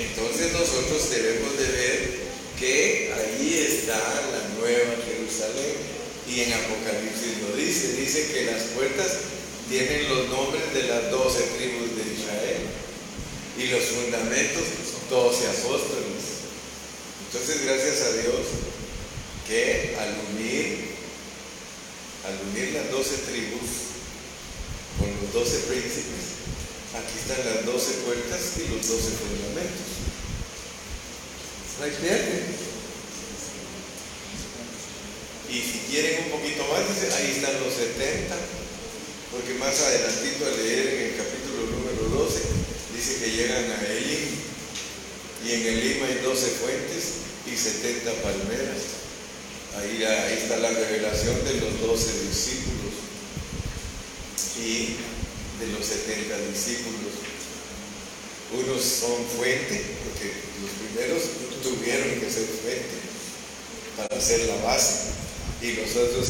Entonces 0.00 0.52
nosotros 0.52 1.10
debemos 1.10 1.58
de 1.58 1.66
ver 1.66 2.10
que 2.58 3.12
ahí 3.14 3.66
está 3.68 3.96
la 3.96 4.58
nueva 4.58 4.94
Jerusalén. 5.06 5.94
Y 6.28 6.40
en 6.40 6.52
Apocalipsis 6.52 7.42
lo 7.42 7.56
dice, 7.56 7.92
dice 8.00 8.32
que 8.32 8.46
las 8.46 8.62
puertas 8.74 9.12
tienen 9.68 10.08
los 10.08 10.28
nombres 10.28 10.72
de 10.72 10.84
las 10.84 11.10
doce 11.10 11.42
tribus 11.56 11.96
de 11.96 12.12
Israel 12.12 12.62
y 13.58 13.66
los 13.68 13.84
fundamentos, 13.84 14.64
doce 15.10 15.46
apóstoles. 15.48 16.24
Entonces, 17.26 17.64
gracias 17.64 18.02
a 18.02 18.12
Dios 18.12 18.40
que 19.46 19.96
al 20.00 20.14
unir, 20.32 20.94
al 22.24 22.38
unir 22.50 22.72
las 22.72 22.90
doce 22.90 23.16
tribus 23.28 23.92
con 24.98 25.10
los 25.20 25.32
doce 25.32 25.58
príncipes, 25.68 26.40
aquí 26.94 27.18
están 27.18 27.54
las 27.54 27.66
doce 27.66 27.92
puertas 28.04 28.40
y 28.58 28.74
los 28.74 28.86
doce 28.88 29.10
fundamentos. 29.12 29.94
Hay 31.82 31.90
pierde. 31.90 32.73
Y 35.54 35.62
si 35.62 35.78
quieren 35.86 36.24
un 36.24 36.30
poquito 36.34 36.66
más, 36.66 36.82
dice, 36.82 37.14
ahí 37.14 37.30
están 37.30 37.54
los 37.62 37.72
70, 37.72 38.34
porque 39.30 39.54
más 39.54 39.78
adelantito 39.78 40.46
al 40.46 40.58
leer 40.58 40.82
en 40.82 41.00
el 41.06 41.14
capítulo 41.14 41.70
número 41.70 42.26
12, 42.26 42.42
dice 42.90 43.22
que 43.22 43.30
llegan 43.30 43.70
a 43.70 43.86
Elim, 43.86 44.34
y 45.46 45.52
en 45.52 45.62
Elim 45.62 46.02
hay 46.02 46.18
12 46.24 46.46
fuentes 46.58 47.22
y 47.46 47.54
70 47.54 48.10
palmeras. 48.18 48.98
Ahí, 49.78 50.02
ahí 50.02 50.42
está 50.42 50.56
la 50.56 50.70
revelación 50.70 51.44
de 51.44 51.54
los 51.62 51.80
12 51.86 52.26
discípulos 52.26 52.94
y 54.58 54.98
de 55.62 55.70
los 55.70 55.86
70 55.86 56.36
discípulos. 56.50 57.14
Unos 58.58 58.82
son 58.82 59.22
fuente, 59.38 59.86
porque 60.02 60.34
los 60.58 60.70
primeros 60.82 61.22
tuvieron 61.62 62.10
que 62.18 62.26
ser 62.26 62.42
fuente 62.42 62.98
para 63.96 64.18
hacer 64.18 64.46
la 64.46 64.56
base 64.56 65.14
y 65.62 65.72
los 65.72 65.96
otros 65.96 66.28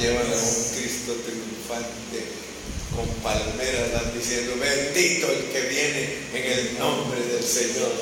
llevan 0.00 0.26
a 0.26 0.36
un 0.36 0.64
Cristo 0.76 1.16
triunfante 1.24 2.46
con 2.94 3.08
palmeras, 3.22 3.92
van 3.92 4.18
diciendo, 4.18 4.54
bendito 4.60 5.30
el 5.30 5.44
que 5.52 5.60
viene 5.68 6.18
en 6.34 6.52
el 6.52 6.78
nombre 6.78 7.20
del 7.20 7.42
Señor. 7.44 7.92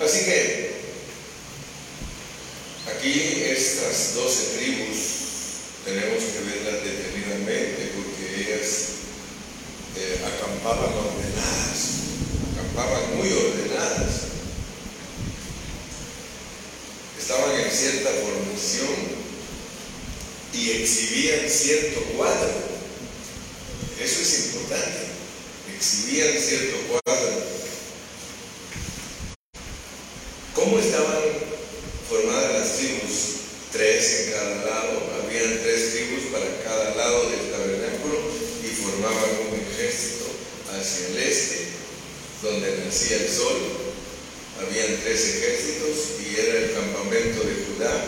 Así 0.00 0.24
que 0.24 0.70
aquí 2.96 3.42
estas 3.50 4.14
doce 4.14 4.58
tribus 4.58 4.98
tenemos 5.84 6.22
que 6.22 6.40
verlas 6.40 6.84
detenidamente 6.84 7.92
porque 7.94 8.40
ellas 8.40 8.88
eh, 9.96 10.20
acampaban 10.24 10.92
ordenadas, 10.92 11.78
acampaban 12.54 13.16
muy 13.16 13.32
ordenadas 13.32 14.27
estaban 17.28 17.60
en 17.60 17.70
cierta 17.70 18.08
formación 18.08 18.88
y 20.54 20.70
exhibían 20.70 21.46
cierto 21.46 22.00
cuadro. 22.16 22.48
Eso 24.02 24.22
es 24.22 24.46
importante. 24.46 25.08
Exhibían 25.76 26.40
cierto 26.40 26.78
cuadro. 26.88 27.42
¿Cómo 30.54 30.78
estaban 30.78 31.20
formadas 32.08 32.60
las 32.60 32.76
tribus? 32.78 33.12
Tres 33.72 34.20
en 34.20 34.32
cada 34.32 34.64
lado. 34.64 35.02
Habían 35.22 35.62
tres 35.62 35.92
tribus 35.92 36.32
para 36.32 36.46
cada 36.64 36.94
lado 36.94 37.28
del 37.28 37.50
tabernáculo 37.50 38.20
y 38.64 38.68
formaban 38.68 39.30
un 39.50 39.60
ejército 39.70 40.24
hacia 40.72 41.08
el 41.08 41.18
este, 41.18 41.66
donde 42.40 42.84
nacía 42.86 43.18
el 43.18 43.28
sol 43.28 43.77
habían 44.60 45.00
tres 45.02 45.36
ejércitos 45.36 46.20
y 46.20 46.40
era 46.40 46.58
el 46.58 46.72
campamento 46.72 47.40
de 47.44 47.54
Judá. 47.66 48.04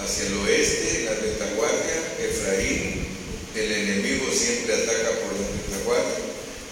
Hacia 0.00 0.26
el 0.26 0.34
oeste, 0.38 1.04
la 1.04 1.14
retaguardia, 1.14 1.96
Efraín, 2.20 3.06
el 3.54 3.72
enemigo 3.72 4.26
siempre 4.32 4.74
ataca 4.74 5.10
por 5.20 5.32
la 5.32 5.46
retaguardia, 5.48 6.24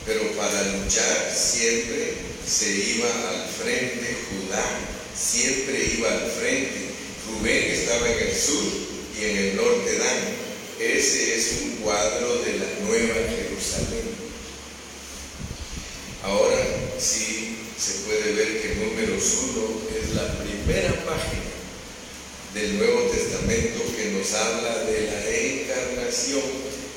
pero 0.05 0.33
para 0.33 0.62
luchar 0.76 1.33
siempre 1.35 2.14
se 2.47 2.70
iba 2.70 3.09
al 3.30 3.49
frente 3.49 4.16
Judá, 4.28 4.64
siempre 5.16 5.95
iba 5.97 6.12
al 6.12 6.30
frente. 6.30 6.93
Rubén 7.28 7.70
estaba 7.70 8.09
en 8.11 8.28
el 8.28 8.37
sur 8.37 8.64
y 9.18 9.24
en 9.24 9.37
el 9.37 9.57
norte 9.57 9.99
Dan. 9.99 10.43
Ese 10.80 11.37
es 11.37 11.53
un 11.62 11.70
cuadro 11.76 12.43
de 12.43 12.59
la 12.59 12.66
nueva 12.85 13.14
Jerusalén. 13.14 14.11
Ahora, 16.24 16.59
si 16.99 17.57
se 17.78 17.93
puede 18.05 18.33
ver 18.33 18.62
que 18.62 18.72
Números 19.23 19.39
1 19.55 20.03
es 20.03 20.14
la 20.16 20.35
primera 20.43 21.05
página 21.05 21.55
del 22.55 22.79
Nuevo 22.79 23.03
Testamento 23.03 23.81
que 23.95 24.11
nos 24.11 24.33
habla 24.35 24.79
de 24.79 25.07
la 25.07 25.31
encarnación 25.31 26.43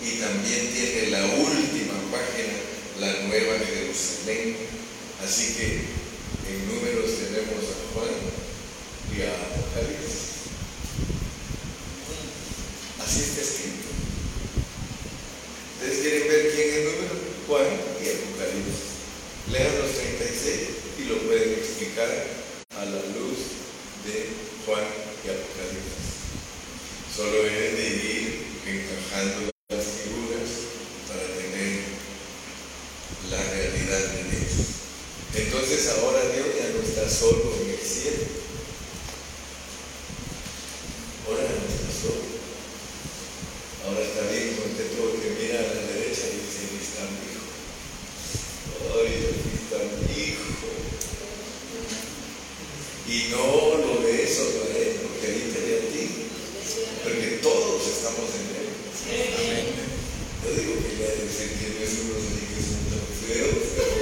y 0.01 0.19
también 0.19 0.71
tiene 0.73 1.11
la 1.11 1.23
última 1.23 1.93
página, 2.09 2.53
la 2.99 3.27
Nueva 3.27 3.59
Jerusalén. 3.59 4.57
Así 5.23 5.53
que 5.53 5.65
en 6.49 6.67
Números 6.67 7.11
tenemos 7.13 7.61
a 7.61 7.93
Juan 7.93 8.15
y 9.15 9.21
a 9.21 9.29
Apocalipsis. 9.29 10.49
Así 13.05 13.19
está 13.19 13.41
escrito. 13.41 13.89
¿Ustedes 15.77 16.01
quieren 16.01 16.27
ver 16.27 16.51
quién 16.55 16.69
es 16.69 16.85
Número? 16.85 17.15
Juan 17.47 17.67
y 18.01 18.09
Apocalipsis. 18.09 18.81
Lean 19.51 19.77
los 19.77 19.91
36 19.91 20.75
y 20.97 21.03
lo 21.09 21.17
pueden 21.19 21.53
explicar 21.53 22.09
a 22.77 22.85
la 22.85 23.01
luz 23.13 23.37
de 24.05 24.29
Juan 24.65 24.83
y 25.23 25.29
Apocalipsis. 25.29 26.05
Solo 27.15 27.45
es 27.45 27.77
de 27.77 27.87
ir 27.87 28.45
en 28.67 29.05
está 36.95 37.09
solo 37.09 37.53
en 37.61 37.69
el 37.71 37.77
cielo. 37.77 38.23
Ahora 41.27 41.43
no 41.43 41.65
está 41.67 41.91
solo. 41.91 42.23
Ahora 43.85 44.01
está 44.01 44.31
bien 44.31 44.55
contento 44.55 45.11
porque 45.11 45.35
mira 45.39 45.59
a 45.59 45.75
la 45.75 45.81
derecha 45.91 46.31
y 46.31 46.39
dice, 46.39 46.65
aquí 46.65 46.79
está 46.81 47.03
mi 47.11 47.19
hijo. 47.29 47.45
Ay, 48.95 49.11
aquí 49.27 49.51
está 49.59 49.77
mi 49.83 50.23
hijo. 50.23 50.45
Y 53.15 53.29
no 53.31 53.77
lo 53.77 54.03
ve 54.03 54.27
solo 54.27 54.67
a 54.67 54.77
él, 54.77 54.99
porque 55.07 55.27
ahí 55.27 55.49
te 55.53 55.59
ve 55.63 55.73
a 55.77 55.87
ti. 55.87 56.03
Porque 57.01 57.39
todos 57.41 57.87
estamos 57.87 58.27
en 58.35 58.43
él. 58.59 58.67
Yo 60.43 60.49
digo 60.51 60.73
que 60.83 60.91
ya 60.99 61.07
de 61.15 61.23
sentir 61.31 61.77
que 61.77 61.85
es 61.85 61.95
unos 62.03 62.27
que 62.27 62.59
son 62.59 62.83
tan 62.91 63.07
feos, 63.23 63.55
pero 63.71 63.95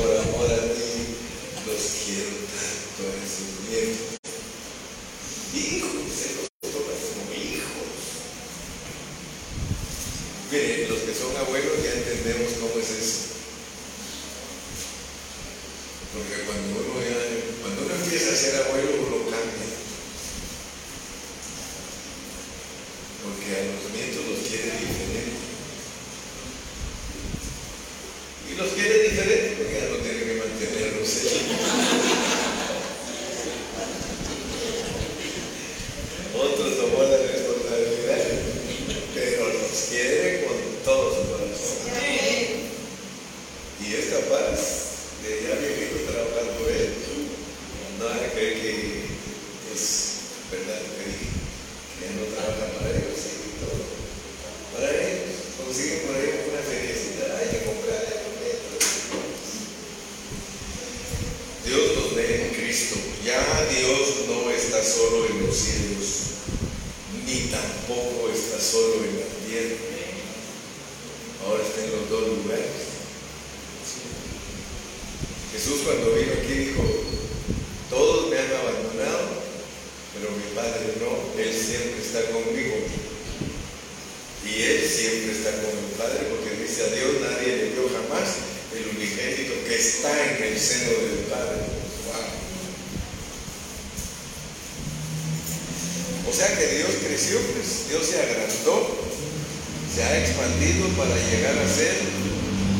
por 0.00 0.16
amor 0.16 0.48
a 0.48 0.72
ti 0.72 1.12
los 1.68 1.82
quiero 2.08 2.32
tanto 2.56 3.04
a 3.04 3.20
esos 3.20 3.52
nietos. 3.68 4.16
Hijos, 5.52 6.08
se 6.08 6.28
los 6.40 6.48
toma 6.72 6.88
como 6.88 7.36
hijos. 7.36 7.92
Miren, 10.50 10.88
los 10.88 11.00
que 11.00 11.12
son 11.12 11.36
abuelos 11.36 11.84
ya 11.84 11.92
entendemos 11.92 12.48
cómo 12.62 12.80
es 12.80 12.90
eso. 12.90 13.34
Porque 16.14 16.46
cuando 16.46 16.78
uno, 16.78 17.02
ya, 17.02 17.18
cuando 17.60 17.82
uno 17.82 17.94
empieza 17.96 18.32
a 18.32 18.36
ser 18.36 18.54
abuelo, 18.62 19.02
uno 19.02 19.26
cambia. 19.26 19.66
Porque 23.18 23.50
a 23.50 23.66
los 23.66 23.90
nietos 23.90 24.22
los 24.30 24.46
quiere 24.46 24.78
diferente. 24.78 25.34
Y 28.46 28.54
los 28.54 28.70
quiere 28.78 29.10
diferente 29.10 29.56
porque 29.58 29.74
ya 29.74 29.90
no 29.90 29.96
tiene 30.06 30.22
que 30.22 30.38
mantenerlos 30.38 31.10
ellos. 31.18 31.50
Otros 36.30 36.78
tomó 36.78 37.02
la 37.02 37.18
responsabilidad, 37.26 38.22
pero 39.14 39.48
los 39.48 39.78
quiere 39.90 40.44
con 40.46 40.58
todo 40.84 41.10
su 41.10 41.22
corazón. 41.26 41.90
Y 43.82 43.94
es 43.94 44.06
capaz 44.14 44.94
de 45.24 45.40
ya 45.40 45.56
viejito 45.56 46.12
trabajar 46.12 46.52
por 46.58 46.68
él. 46.68 46.92
No 47.98 48.04
hay 48.12 48.28
que 48.28 48.30
creer 48.36 48.54
que 48.60 49.08
es 49.72 49.82
verdad 50.52 50.84
lo 50.84 50.92
que 51.00 51.04
dije, 51.08 51.32
que 51.96 52.04
ya 52.04 52.12
no 52.12 52.28
trabaja 52.28 52.76
para 52.76 52.92
ellos 52.92 53.24
y 53.24 53.56
todo. 53.56 53.80
Para 54.76 54.92
ellos, 54.92 55.56
consiguen 55.56 56.04
por 56.04 56.12
ahí 56.12 56.44
una 56.44 56.60
felicidad, 56.60 57.40
hay 57.40 57.48
que 57.56 57.64
comprar 57.64 58.04
Dios 61.64 61.96
nos 61.96 62.14
ve 62.14 62.44
en 62.44 62.54
Cristo. 62.54 62.96
Ya 63.24 63.40
Dios 63.72 64.28
no 64.28 64.50
está 64.50 64.84
solo 64.84 65.24
en 65.24 65.46
los 65.46 65.56
cielos, 65.56 66.44
ni 67.24 67.48
tampoco 67.48 68.28
está 68.28 68.60
solo 68.60 68.96
en 69.04 69.16
la 69.16 69.28
tierra. 69.48 69.80
Ahora 71.46 71.62
está 71.62 71.82
en 71.82 71.92
los 71.92 72.10
dos 72.10 72.28
lugares. 72.28 72.84
Jesús 75.54 75.82
cuando 75.86 76.12
vino 76.16 76.32
aquí 76.32 76.52
dijo, 76.52 76.82
todos 77.88 78.28
me 78.28 78.36
han 78.36 78.52
abandonado, 78.52 79.28
pero 80.12 80.32
mi 80.32 80.54
Padre 80.54 80.98
no, 80.98 81.40
Él 81.40 81.54
siempre 81.54 82.02
está 82.02 82.26
conmigo. 82.32 82.74
Y 84.44 84.62
Él 84.62 84.83
siempre 84.94 85.32
está 85.32 85.50
con 85.58 85.74
el 85.74 85.90
Padre 85.98 86.30
porque 86.30 86.54
dice 86.62 86.86
a 86.86 86.94
Dios 86.94 87.18
nadie 87.18 87.56
le 87.56 87.70
dio 87.74 87.90
jamás 87.90 88.46
el 88.70 88.94
unigénito 88.94 89.54
que 89.66 89.74
está 89.74 90.10
en 90.22 90.42
el 90.44 90.58
seno 90.58 90.90
del 91.02 91.26
Padre. 91.26 91.66
O 96.30 96.32
sea 96.32 96.56
que 96.56 96.66
Dios 96.78 96.90
creció, 97.06 97.38
pues 97.54 97.90
Dios 97.90 98.06
se 98.06 98.22
agrandó, 98.22 98.90
se 99.94 100.02
ha 100.02 100.18
expandido 100.18 100.88
para 100.96 101.14
llegar 101.30 101.58
a 101.58 101.68
ser 101.68 101.94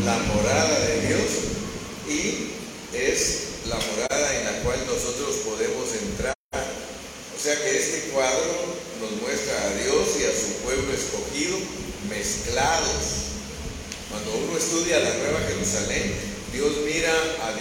la 0.05 0.19
morada 0.35 0.79
de 0.87 1.07
Dios 1.07 1.31
y 2.09 2.97
es 2.97 3.67
la 3.67 3.77
morada 3.77 4.39
en 4.39 4.45
la 4.45 4.63
cual 4.63 4.79
nosotros 4.87 5.37
podemos 5.45 5.89
entrar. 5.95 6.35
O 6.55 7.41
sea 7.43 7.55
que 7.57 7.77
este 7.77 8.11
cuadro 8.11 8.75
nos 9.01 9.23
muestra 9.23 9.67
a 9.67 9.75
Dios 9.83 10.09
y 10.21 10.25
a 10.25 10.31
su 10.31 10.63
pueblo 10.65 10.93
escogido 10.93 11.59
mezclados. 12.09 13.35
Cuando 14.11 14.33
uno 14.35 14.57
estudia 14.57 15.01
la 15.01 15.15
Nueva 15.15 15.41
Jerusalén, 15.49 16.15
Dios 16.53 16.73
mira 16.85 17.13
a 17.43 17.53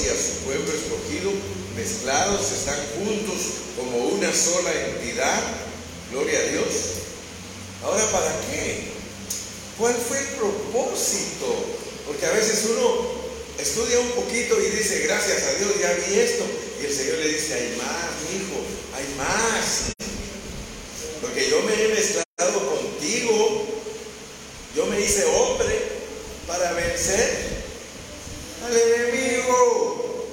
Y 0.00 0.08
a 0.08 0.16
su 0.16 0.44
pueblo 0.44 0.72
escogido 0.72 1.30
mezclados, 1.76 2.50
están 2.50 2.78
juntos 2.96 3.36
como 3.76 3.98
una 4.08 4.32
sola 4.32 4.72
entidad. 4.72 5.42
Gloria 6.10 6.38
a 6.38 6.42
Dios. 6.44 6.66
Ahora, 7.84 8.04
¿para 8.10 8.32
qué? 8.50 8.84
¿Cuál 9.78 9.94
fue 9.94 10.18
el 10.18 10.26
propósito? 10.38 11.46
Porque 12.06 12.24
a 12.26 12.32
veces 12.32 12.66
uno 12.70 13.10
estudia 13.58 14.00
un 14.00 14.10
poquito 14.12 14.58
y 14.60 14.70
dice, 14.70 15.00
gracias 15.00 15.42
a 15.42 15.54
Dios, 15.54 15.72
ya 15.80 15.92
vi 15.92 16.20
esto. 16.20 16.44
Y 16.80 16.86
el 16.86 16.92
Señor 16.92 17.18
le 17.18 17.28
dice, 17.28 17.54
hay 17.54 17.76
más, 17.76 18.12
hijo, 18.32 18.58
hay 18.94 19.14
más. 19.18 19.92
Porque 21.20 21.50
yo 21.50 21.62
me 21.62 21.74
he 21.74 21.88
mezclado 21.88 22.70
contigo. 22.70 23.66
Yo 24.74 24.86
me 24.86 25.00
hice 25.00 25.24
hombre 25.26 25.76
para 26.46 26.72
vencer 26.72 27.52
al 28.64 28.76
enemigo. 28.76 30.26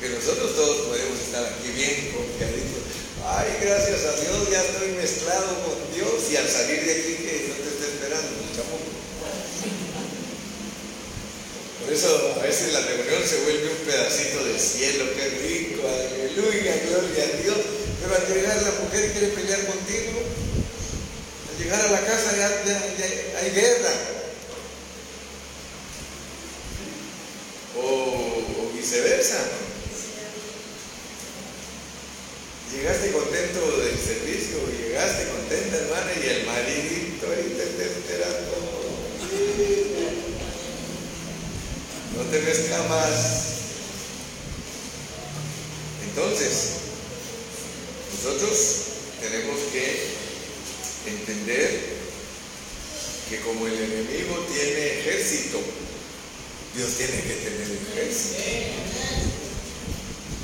Que 0.00 0.08
nosotros 0.08 0.56
todos 0.56 0.76
podemos 0.88 1.18
estar 1.20 1.44
aquí 1.44 1.68
bien 1.76 2.12
confiaditos. 2.12 2.82
Ay, 3.24 3.51
gracias 3.64 4.04
a 4.04 4.20
Dios, 4.20 4.50
ya 4.50 4.60
estoy 4.60 4.88
mezclado 4.92 5.64
con 5.64 5.94
Dios. 5.94 6.30
Y 6.30 6.36
al 6.36 6.48
salir 6.48 6.84
de 6.84 6.92
aquí, 6.92 7.14
que 7.14 7.46
no 7.48 7.54
te 7.54 7.68
está 7.70 7.86
esperando, 7.86 8.28
chamo. 8.54 8.78
Por 11.82 11.92
eso 11.92 12.34
a 12.38 12.42
veces 12.42 12.72
la 12.72 12.80
reunión 12.80 13.22
se 13.26 13.36
vuelve 13.38 13.70
un 13.70 13.86
pedacito 13.86 14.44
del 14.44 14.58
cielo, 14.58 15.04
qué 15.16 15.28
rico, 15.28 15.82
aleluya, 15.88 16.74
gloria 16.86 17.24
a 17.24 17.42
Dios. 17.42 17.58
Pero 18.00 18.16
al 18.16 18.34
llegar 18.34 18.62
la 18.62 18.84
mujer 18.84 19.12
quiere 19.12 19.28
pelear 19.28 19.66
contigo, 19.66 20.20
al 21.50 21.62
llegar 21.62 21.80
a 21.80 21.90
la 21.90 22.00
casa 22.04 22.36
ya 22.36 23.38
hay 23.40 23.50
guerra. 23.50 23.92
O, 27.76 27.82
o 27.82 28.72
viceversa. 28.76 29.38
Llegaste 32.72 33.12
contento 33.12 33.78
del 33.78 33.98
servicio, 33.98 34.58
llegaste 34.78 35.28
contenta 35.28 35.76
hermana 35.76 36.10
y 36.16 36.28
el 36.28 36.46
maridito 36.46 37.26
ahí 37.30 37.54
te. 37.56 37.72
No 42.16 42.22
te 42.30 42.40
mezcla 42.40 42.82
más. 42.84 43.42
Entonces, 46.08 46.70
nosotros 48.14 48.58
tenemos 49.20 49.58
que 49.72 50.06
entender 51.06 51.80
que 53.30 53.40
como 53.40 53.66
el 53.66 53.74
enemigo 53.74 54.46
tiene 54.52 55.00
ejército, 55.00 55.58
Dios 56.76 56.90
tiene 56.96 57.22
que 57.22 57.34
tener 57.34 57.68
ejército. 57.92 58.42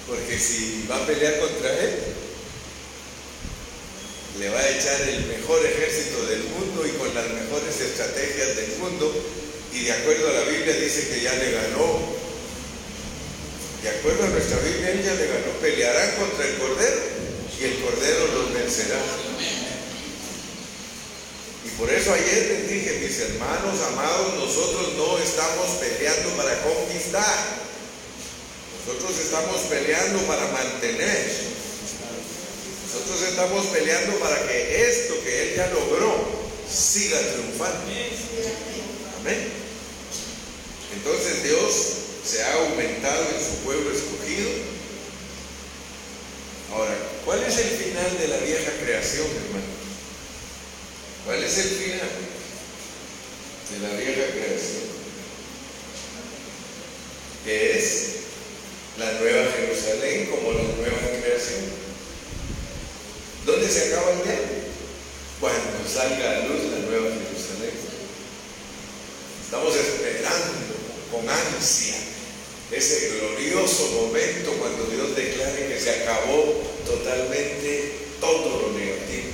Porque 0.07 0.39
si 0.39 0.87
va 0.91 1.03
a 1.03 1.07
pelear 1.07 1.39
contra 1.41 1.71
él, 1.81 2.18
le 4.39 4.49
va 4.51 4.61
a 4.61 4.71
echar 4.71 5.01
el 5.03 5.27
mejor 5.27 5.65
ejército 5.67 6.25
del 6.27 6.45
mundo 6.45 6.87
y 6.87 6.91
con 6.93 7.13
las 7.13 7.29
mejores 7.31 7.81
estrategias 7.81 8.55
del 8.57 8.79
mundo. 8.79 9.13
Y 9.73 9.85
de 9.85 9.93
acuerdo 9.93 10.29
a 10.29 10.33
la 10.33 10.43
Biblia 10.43 10.75
dice 10.75 11.09
que 11.09 11.23
ya 11.23 11.35
le 11.35 11.51
ganó. 11.51 12.17
De 13.83 13.89
acuerdo 13.91 14.25
a 14.25 14.29
nuestra 14.29 14.59
Biblia, 14.59 14.91
él 14.93 15.03
ya 15.05 15.15
le 15.15 15.27
ganó. 15.27 15.53
Pelearán 15.61 16.17
contra 16.17 16.47
el 16.47 16.55
Cordero 16.55 17.01
y 17.59 17.65
el 17.65 17.75
Cordero 17.83 18.27
los 18.35 18.55
vencerá. 18.55 19.01
Y 21.65 21.69
por 21.71 21.91
eso 21.91 22.13
ayer 22.13 22.47
les 22.47 22.71
dije, 22.71 23.01
mis 23.05 23.19
hermanos 23.19 23.81
amados, 23.93 24.35
nosotros 24.35 24.95
no 24.97 25.19
estamos 25.19 25.67
peleando 25.81 26.31
para 26.37 26.63
conquistar. 26.63 27.59
Nosotros 28.87 29.19
estamos 29.19 29.61
peleando 29.63 30.21
para 30.27 30.47
mantener. 30.53 31.58
Nosotros 32.93 33.23
estamos 33.29 33.67
peleando 33.67 34.19
para 34.19 34.49
que 34.49 34.89
esto 34.89 35.23
que 35.23 35.43
Él 35.43 35.57
ya 35.57 35.67
logró 35.69 36.25
siga 36.69 37.19
triunfando. 37.21 37.85
Amén. 39.21 39.49
Entonces 40.95 41.43
Dios 41.45 41.75
se 42.25 42.43
ha 42.43 42.55
aumentado 42.55 43.27
en 43.29 43.45
su 43.45 43.57
pueblo 43.65 43.91
escogido. 43.93 44.51
Ahora, 46.73 46.97
¿cuál 47.25 47.45
es 47.45 47.59
el 47.59 47.69
final 47.69 48.19
de 48.19 48.29
la 48.29 48.39
vieja 48.39 48.71
creación, 48.83 49.27
hermano? 49.27 49.79
¿Cuál 51.27 51.45
es 51.45 51.59
el 51.59 51.69
final 51.69 52.11
de 53.71 53.89
la 53.89 53.95
vieja 53.97 54.33
creación? 54.33 54.89
Que 57.45 57.79
es 57.79 58.09
también 59.99 60.27
como 60.27 60.53
la 60.53 60.63
nueva 60.63 60.99
creación. 61.23 61.88
¿Dónde 63.49 63.67
se 63.67 63.89
acaba 63.89 64.13
el 64.13 64.23
día? 64.25 64.41
Cuando 65.41 65.89
salga 65.89 66.37
a 66.37 66.41
luz 66.45 66.65
la 66.71 66.85
nueva 66.85 67.09
Jerusalén. 67.09 67.73
Estamos 69.43 69.75
esperando 69.75 70.53
con 71.11 71.27
ansia 71.27 71.95
ese 72.71 73.09
glorioso 73.17 73.89
momento 74.03 74.53
cuando 74.53 74.85
Dios 74.85 75.17
declare 75.17 75.67
que 75.67 75.81
se 75.81 76.03
acabó 76.03 76.61
totalmente 76.85 77.95
todo 78.21 78.69
lo 78.69 78.79
negativo 78.79 79.33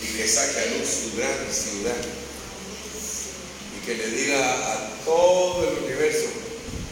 y 0.00 0.06
que 0.16 0.26
saque 0.26 0.58
a 0.58 0.66
luz 0.78 0.88
su 0.88 1.18
gran 1.18 1.52
ciudad 1.52 2.00
y 3.76 3.84
que 3.84 3.94
le 3.94 4.06
diga 4.08 4.72
a 4.72 5.04
todo 5.04 5.68
el 5.68 5.84
universo, 5.84 6.28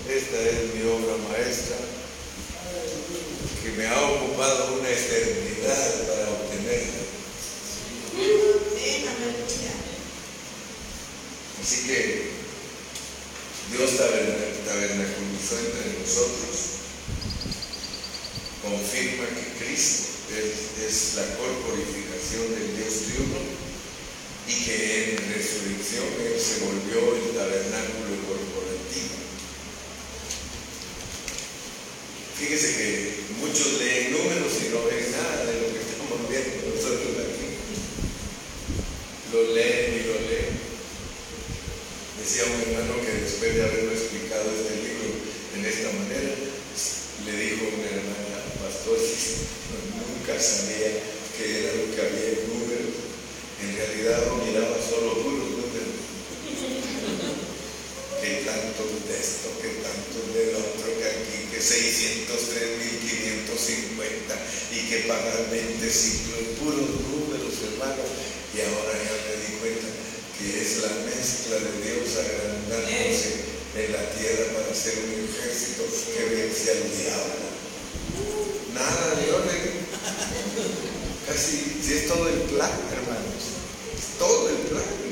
esta 0.06 0.36
es 0.38 0.74
mi 0.74 0.82
obra 0.82 1.16
maestra, 1.30 1.76
que 3.66 3.72
me 3.72 3.86
ha 3.88 4.00
ocupado 4.00 4.78
una 4.78 4.88
eternidad 4.88 6.06
para 6.06 6.30
obtenerla. 6.30 7.02
Así 11.60 11.86
que 11.88 12.30
Dios 13.72 13.96
tabernaculizó 13.96 15.58
entre 15.58 15.98
nosotros, 15.98 16.78
confirma 18.62 19.26
que 19.34 19.64
Cristo 19.64 20.06
es, 20.86 21.14
la 21.16 21.24
corporificación 21.36 22.54
del 22.54 22.76
Dios 22.76 22.94
triuno 23.10 23.40
y 24.46 24.64
que 24.64 25.10
en 25.10 25.34
resurrección 25.34 26.06
Él 26.22 26.38
se 26.38 26.64
volvió 26.64 27.16
el 27.16 27.34
tabernáculo 27.34 28.14
corporativo. 28.28 28.75
Fíjese 32.38 32.76
que 32.76 33.12
muchos 33.40 33.80
leen 33.80 34.12
números 34.12 34.52
y 34.60 34.68
no 34.68 34.84
ven 34.84 35.08
nada 35.08 35.40
de 35.48 35.56
lo 35.56 35.72
que 35.72 35.80
estamos 35.80 36.20
viendo 36.28 36.68
nosotros 36.68 37.16
aquí. 37.16 37.48
Lo 39.32 39.56
leen 39.56 39.96
y 39.96 40.00
lo 40.04 40.20
leen. 40.28 40.52
Decía 42.20 42.44
un 42.44 42.60
hermano 42.60 43.00
que 43.00 43.24
después 43.24 43.54
de 43.54 43.64
haberlo 43.64 43.92
explicado 43.92 44.52
este 44.52 44.84
libro 44.84 45.16
en 45.56 45.64
esta 45.64 45.88
manera, 45.96 46.28
le 47.24 47.32
dijo 47.40 47.72
una 47.72 47.88
hermana, 47.88 48.36
pastor, 48.60 49.00
nunca 49.96 50.36
sabía 50.36 50.92
que 51.40 51.44
era 51.64 51.72
lo 51.72 51.88
que 51.88 52.00
había 52.04 52.36
en 52.36 52.52
números. 52.52 53.00
En 53.64 53.76
realidad 53.80 54.20
miraba 54.44 54.76
solo 54.76 55.24
números. 55.24 55.55
Tanto 58.46 58.86
de 58.86 59.18
esto, 59.18 59.50
que 59.58 59.82
tanto 59.82 60.22
del 60.30 60.54
otro, 60.54 60.86
que 60.94 61.10
aquí, 61.10 61.50
que 61.50 61.58
603.550 61.58 64.30
y 64.70 64.86
que 64.86 65.10
pagar 65.10 65.50
20 65.50 65.82
ciclos, 65.90 66.54
puros 66.62 66.86
números, 67.10 67.50
hermano. 67.66 68.06
Y 68.54 68.62
ahora 68.62 68.94
ya 68.94 69.10
me 69.26 69.42
di 69.42 69.58
cuenta 69.58 69.90
que 70.38 70.62
es 70.62 70.86
la 70.86 71.02
mezcla 71.02 71.58
de 71.58 71.82
Dios 71.82 72.14
agrandándose 72.14 73.58
en 73.74 73.90
la 73.92 74.06
tierra 74.14 74.54
para 74.54 74.70
ser 74.72 75.02
un 75.02 75.26
ejército 75.26 75.82
que 76.14 76.30
vence 76.30 76.70
al 76.70 76.86
diablo. 76.86 77.50
Nada, 78.72 79.18
Dios 79.20 79.42
Casi, 81.26 81.82
si 81.82 81.90
es 81.92 82.06
todo 82.06 82.28
el 82.28 82.42
plan, 82.42 82.70
hermanos. 82.94 83.42
Todo 84.18 84.48
el 84.48 84.56
plan. 84.68 85.05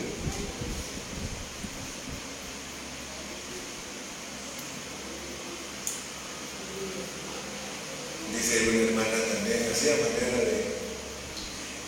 Una 8.54 8.82
hermana 8.82 9.18
también, 9.34 9.68
hacía 9.72 9.96
manera 9.96 10.38
de, 10.44 10.58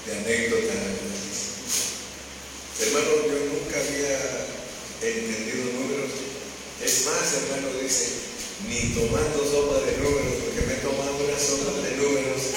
de 0.04 0.18
anécdota 0.18 0.74
Hermano, 2.78 3.08
yo 3.24 3.40
nunca 3.56 3.80
había 3.80 4.20
entendido 5.00 5.64
números. 5.80 6.12
Es 6.84 7.06
más, 7.06 7.24
hermano, 7.40 7.72
dice, 7.80 8.36
ni 8.68 8.92
tomando 8.92 9.48
sopa 9.48 9.80
de 9.80 9.96
números, 9.96 10.44
porque 10.44 10.60
me 10.68 10.74
he 10.74 10.84
tomado 10.84 11.16
una 11.16 11.40
sopa 11.40 11.72
de 11.80 11.96
números 11.96 12.52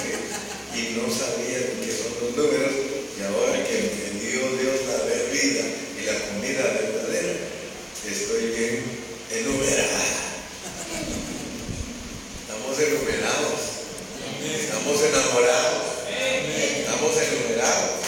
y 0.76 1.00
no 1.00 1.08
sabía 1.08 1.72
qué 1.80 1.88
son 1.88 2.12
los 2.20 2.36
números. 2.36 2.72
Y 3.16 3.22
ahora 3.24 3.64
que 3.64 3.80
entendió 3.80 4.44
Dios 4.60 4.76
la 4.92 5.08
bebida 5.08 5.64
y 5.96 6.04
la 6.04 6.20
comida 6.28 6.68
verdadera, 6.68 7.34
estoy 8.04 8.44
bien 8.52 8.84
enumerada. 9.32 10.04
Estamos 12.44 12.76
enumerados. 12.76 13.60
Estamos 14.44 15.00
enamorados. 15.00 15.82
Estamos 16.12 17.12
enumerados. 17.16 18.00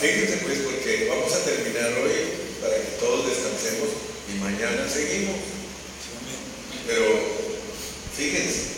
fíjense 0.00 0.36
pues 0.44 0.58
porque 0.58 1.08
vamos 1.08 1.32
a 1.32 1.44
terminar 1.44 1.92
hoy 1.98 2.12
para 2.60 2.76
que 2.76 2.96
todos 3.00 3.26
descansemos 3.28 3.88
y 4.30 4.38
mañana 4.38 4.88
seguimos. 4.88 5.36
Pero 6.86 7.04
fíjense, 8.16 8.76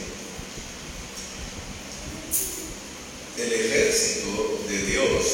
el 3.36 3.52
ejército 3.52 4.60
de 4.68 4.78
Dios 4.86 5.24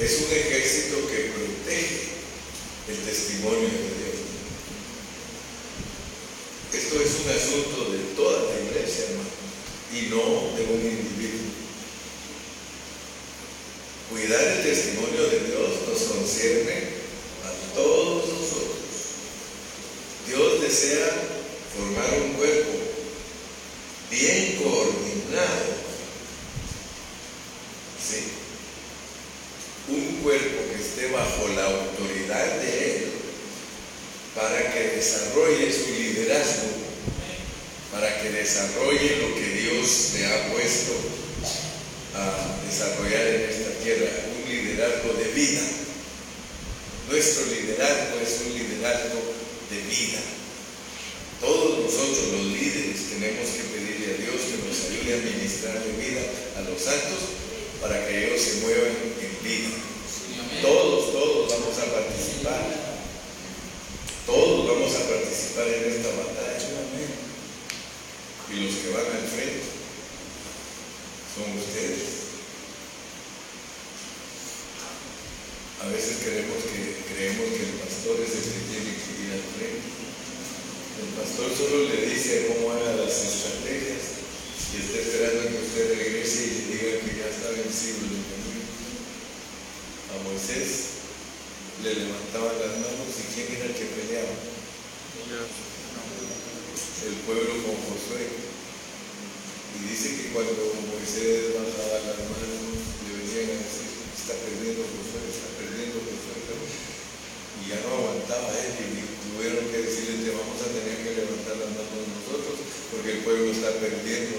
es 0.00 0.18
un 0.20 0.36
ejército 0.36 1.08
que 1.08 1.32
protege 1.32 2.02
el 2.88 2.98
testimonio 3.04 3.68
de 3.68 3.92
Dios. 3.98 4.18
Esto 6.72 7.00
es 7.02 7.10
un 7.24 7.30
asunto 7.30 7.90
de 7.92 7.98
toda 8.14 8.42
la 8.42 8.60
iglesia, 8.60 9.04
hermano, 9.04 9.30
y 9.92 10.08
no 10.08 10.56
de 10.56 10.72
un 10.72 10.80
individuo. 10.80 11.52
Cuidar 14.12 14.42
el 14.42 14.62
testimonio 14.62 15.22
de 15.22 15.40
Dios 15.40 15.70
nos 15.88 16.02
concierne 16.02 16.74
a 17.46 17.74
todos 17.74 18.28
nosotros. 18.28 18.76
Dios 20.28 20.60
desea 20.60 21.08
formar 21.74 22.20
un 22.20 22.34
cuerpo 22.34 22.72
bien 24.10 24.60
coordinado. 24.62 25.64
¿Sí? 28.06 28.24
Un 29.88 30.20
cuerpo 30.22 30.60
que 30.70 30.82
esté 30.82 31.10
bajo 31.10 31.48
la 31.56 31.64
autoridad 31.64 32.60
de 32.60 32.96
Él 32.96 33.04
para 34.34 34.74
que 34.74 34.96
desarrolle 34.96 35.72
su 35.72 35.88
liderazgo, 35.90 36.68
para 37.90 38.20
que 38.20 38.28
desarrolle 38.28 39.16
lo 39.22 39.34
que 39.36 39.52
Ha 40.22 40.52
puesto 40.52 40.92
a 42.14 42.62
desarrollar 42.64 43.26
en 43.26 43.42
esta 43.50 43.70
tierra, 43.82 44.06
un 44.30 44.48
liderazgo 44.48 45.14
de 45.18 45.32
vida. 45.34 45.62
Nuestro 47.10 47.46
liderazgo 47.46 48.20
es 48.22 48.46
un 48.46 48.54
liderazgo 48.54 49.18
de 49.68 49.78
vida. 49.82 50.20
Todos 51.40 51.78
nosotros 51.80 52.38
los 52.38 52.46
líderes 52.54 53.10
tenemos 53.10 53.50
que 53.50 53.66
pedirle 53.74 54.14
a 54.14 54.18
Dios 54.22 54.46
que 54.46 54.62
nos 54.62 54.78
ayude 54.86 55.10
a 55.10 55.26
ministrar 55.26 55.82
de 55.82 55.92
vida 55.98 56.22
a 56.56 56.60
los 56.70 56.80
santos 56.80 57.34
para 57.80 58.06
que 58.06 58.26
ellos 58.26 58.40
se 58.40 58.54
muevan 58.62 58.94
en 58.94 59.34
vida. 59.42 59.74
Todos, 60.62 61.12
todos 61.12 61.50
vamos 61.50 61.78
a 61.78 61.98
participar. 61.98 62.62
Todos 64.24 64.68
vamos 64.68 64.94
a 64.94 65.08
participar 65.08 65.66
en 65.66 65.90
esta 65.90 66.08
batalla. 66.14 66.62
Y 68.54 68.64
los 68.64 68.74
que 68.76 68.90
van 68.90 69.06
al 69.06 69.26
frente 69.26 69.71
son 71.32 71.48
ustedes. 71.56 72.28
A 75.80 75.88
veces 75.88 76.20
creemos 76.22 76.60
que, 76.68 77.08
creemos 77.08 77.46
que 77.56 77.64
el 77.72 77.74
pastor 77.80 78.20
es 78.20 78.32
el 78.36 78.44
que 78.52 78.62
tiene 78.68 78.92
que 79.00 79.12
ir 79.16 79.30
al 79.32 79.46
frente. 79.56 79.88
El 81.00 81.10
pastor 81.16 81.48
solo 81.56 81.88
le 81.88 82.06
dice 82.06 82.52
cómo 82.52 82.70
haga 82.70 83.00
las 83.00 83.16
estrategias 83.16 84.20
y 84.72 84.76
está 84.76 84.98
esperando 85.00 85.48
que 85.48 85.64
usted 85.64 85.96
regrese 85.96 86.44
y 86.44 86.50
le 86.52 86.76
diga 86.76 87.00
que 87.00 87.18
ya 87.18 87.28
está 87.32 87.48
vencido 87.56 87.98
el 88.04 88.20
enemigo. 88.20 88.68
A 90.12 90.14
Moisés 90.28 91.02
le 91.82 91.94
levantaban 91.96 92.60
las 92.60 92.76
manos 92.76 93.10
y 93.16 93.24
quién 93.32 93.56
era 93.56 93.72
el 93.72 93.74
que 93.74 93.88
peleaba. 93.88 94.36
El 97.02 97.14
pueblo 97.26 97.52
con 97.64 97.76
Josué. 97.88 98.51
Y 99.76 99.88
dice 99.88 100.08
que 100.16 100.24
cuando 100.32 100.52
Moisés 100.90 101.56
bajaba 101.56 102.04
las 102.08 102.20
manos, 102.28 102.82
le 103.06 103.10
venían 103.16 103.56
a 103.56 103.64
decir, 103.64 103.88
está 104.12 104.34
perdiendo 104.42 104.84
Josué, 104.84 105.22
está 105.28 105.48
perdiendo 105.56 105.96
Josué. 106.02 106.32
Y 107.62 107.70
ya 107.70 107.78
no 107.84 107.88
aguantaba 107.94 108.50
él 108.58 108.74
y 108.80 109.06
tuvieron 109.22 109.70
que 109.70 109.86
decirle, 109.86 110.24
te 110.26 110.34
vamos 110.34 110.58
a 110.60 110.72
tener 110.72 110.96
que 110.98 111.16
levantar 111.20 111.56
las 111.62 111.72
manos 111.78 112.06
nosotros 112.10 112.58
porque 112.92 113.12
el 113.16 113.24
pueblo 113.24 113.48
está 113.48 113.72
perdiendo. 113.80 114.36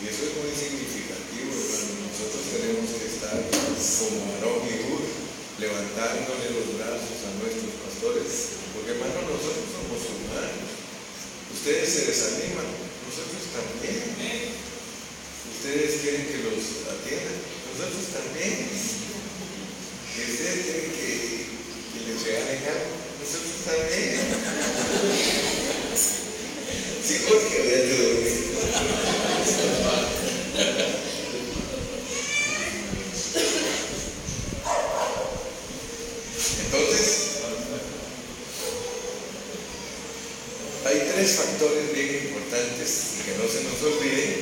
Y 0.00 0.02
eso 0.08 0.28
es 0.28 0.32
muy 0.40 0.52
significativo, 0.52 1.52
hermano. 1.52 2.08
Nosotros 2.08 2.42
tenemos 2.56 2.88
que 2.88 3.06
estar 3.08 3.36
como 3.36 4.16
Aarón 4.32 4.64
y 4.64 4.76
Ur, 4.92 5.04
levantándole 5.60 6.56
los 6.56 6.68
brazos 6.76 7.20
a 7.24 7.30
nuestros 7.36 7.72
pastores, 7.84 8.64
porque 8.72 8.96
hermano, 8.96 9.28
nosotros 9.28 9.68
somos 9.72 10.00
humanos. 10.08 10.68
Ustedes 11.52 11.88
se 11.88 12.02
desaniman, 12.12 12.79
nosotros 13.10 13.42
también. 13.50 14.54
Ustedes 15.50 16.00
quieren 16.00 16.26
que 16.30 16.38
los 16.46 16.62
atiendan, 16.86 17.42
nosotros 17.74 18.06
también. 18.14 18.70
Y 18.70 20.18
ustedes 20.30 20.58
quieren 20.64 20.90
que, 20.94 21.10
que 21.90 21.98
les 22.06 22.22
regalen 22.22 22.62
algo, 22.70 22.94
nosotros 23.18 23.58
también. 23.66 24.14
Sí, 27.02 27.16
porque 27.26 27.58
había 27.58 27.80
que 27.82 27.96
dormir. 27.96 28.40
Entonces, 36.64 37.06
hay 40.86 40.98
tres 41.12 41.30
factores 41.32 41.92
bien 41.94 42.10
importantes 42.28 42.90
y 43.18 43.22
que 43.24 43.32
no 43.38 43.48
se 43.48 43.64
nos 43.64 43.82
olviden, 43.82 44.36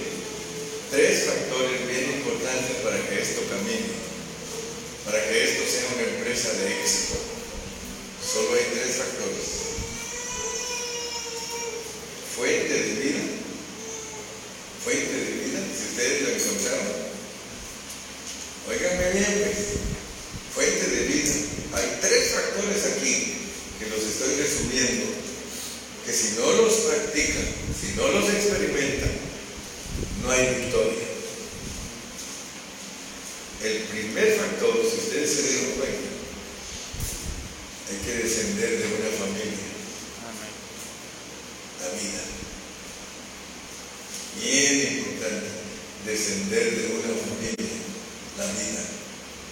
tres 0.90 1.24
factores 1.24 1.86
bien 1.88 2.04
importantes 2.18 2.76
para 2.84 2.98
que 3.08 3.22
esto 3.22 3.40
camine, 3.48 3.96
para 5.06 5.24
que 5.24 5.44
esto 5.44 5.62
sea 5.70 5.88
una 5.94 6.04
empresa 6.18 6.52
de 6.52 6.80
éxito. 6.82 7.16
Solo 8.20 8.54
hay 8.54 8.66
tres 8.74 8.96
factores. 8.96 9.56
Fuente 12.36 12.72
de 12.72 12.94
vida, 13.02 13.18
fuente 14.84 15.12
de 15.12 15.30
vida, 15.42 15.58
si 15.74 15.84
ustedes 15.90 16.22
lo 16.22 16.28
encontraron. 16.28 16.98
Óiganme 18.70 19.10
bien, 19.10 19.42
pues, 19.42 19.58
fuente 20.54 20.86
de 20.86 21.00
vida. 21.08 21.34
Hay 21.74 21.98
tres 22.00 22.30
factores 22.30 22.84
aquí 22.86 23.34
que 23.80 23.86
los 23.90 24.04
estoy 24.04 24.36
resumiendo, 24.36 25.06
que 26.06 26.12
si 26.12 26.36
no 26.38 26.52
los 26.52 26.72
practican, 26.74 27.48
si 27.80 27.96
no 27.96 28.06
los 28.06 28.30
experimentan, 28.32 29.10
no 30.22 30.30
hay 30.30 30.46
victoria. 30.60 31.08
El 33.64 33.78
primer 33.82 34.36
factor, 34.36 34.76
si 34.88 34.96
ustedes 34.96 35.30
se 35.34 35.42
dieron 35.42 35.72
cuenta, 35.72 36.08
hay 37.90 37.96
que 38.04 38.22
descender 38.22 38.70
de 38.78 38.86
una 38.86 39.10
familia, 39.18 39.66
la 41.80 41.88
vida. 41.96 42.22
Bien 44.40 44.98
importante, 44.98 45.48
descender 46.06 46.76
de 46.76 46.86
una 46.94 47.14
familia, 47.18 47.74
la 48.38 48.44
vida. 48.44 48.82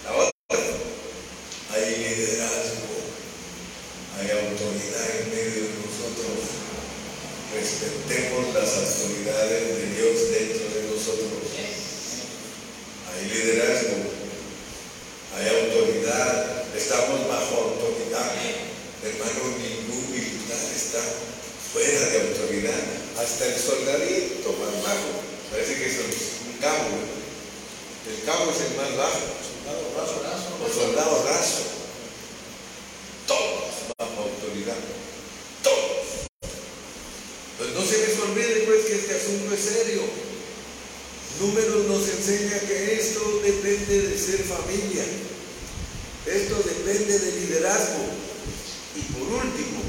La 0.05 0.11
otra, 0.15 0.63
hay 1.73 1.97
liderazgo, 1.97 2.87
hay 4.17 4.27
autoridad 4.31 5.05
en 5.19 5.29
medio 5.31 5.63
de 5.67 5.73
nosotros. 5.81 6.39
Respetemos 7.57 8.53
las 8.53 8.69
autoridades 8.77 9.77
de 9.77 9.85
Dios 9.97 10.15
dentro 10.31 10.65
de 10.77 10.81
nosotros. 10.93 11.41
Hay 13.11 13.25
liderazgo, 13.29 13.97
hay 15.35 15.47
autoridad, 15.49 16.63
estamos 16.77 17.27
bajo 17.27 17.75
autoridad. 17.75 18.31
Hermano, 19.03 19.57
ningún 19.57 20.11
militar 20.11 20.63
está 20.75 21.01
fuera 21.73 21.99
de 22.09 22.21
autoridad. 22.29 22.83
Hasta 23.17 23.45
el 23.45 23.59
soldadito 23.59 24.53
más 24.53 24.83
bajo, 24.83 25.09
parece 25.51 25.75
que 25.75 25.87
es 25.87 25.97
un 25.97 26.57
cabo. 26.61 26.89
El 28.07 28.23
cabo 28.25 28.51
es 28.51 28.61
el 28.61 28.77
más 28.77 28.95
bajo. 28.97 29.37
O 30.63 30.73
soldado 30.73 31.23
raso. 31.27 31.63
Todos 33.25 33.93
bajo 33.97 34.21
autoridad. 34.21 34.77
Todos. 35.63 36.27
Pues 37.57 37.69
no 37.71 37.81
se 37.85 37.97
les 38.07 38.19
olvide 38.19 38.63
pues 38.67 38.85
que 38.85 38.96
este 39.07 39.23
asunto 39.23 39.55
es 39.55 39.61
serio. 39.61 40.01
Números 41.39 41.85
nos 41.87 42.09
enseña 42.09 42.59
que 42.59 42.99
esto 42.99 43.41
depende 43.41 44.01
de 44.09 44.17
ser 44.19 44.43
familia. 44.43 45.05
Esto 46.25 46.55
depende 46.57 47.17
de 47.17 47.31
liderazgo. 47.39 48.03
Y 48.97 49.01
por 49.13 49.31
último, 49.31 49.79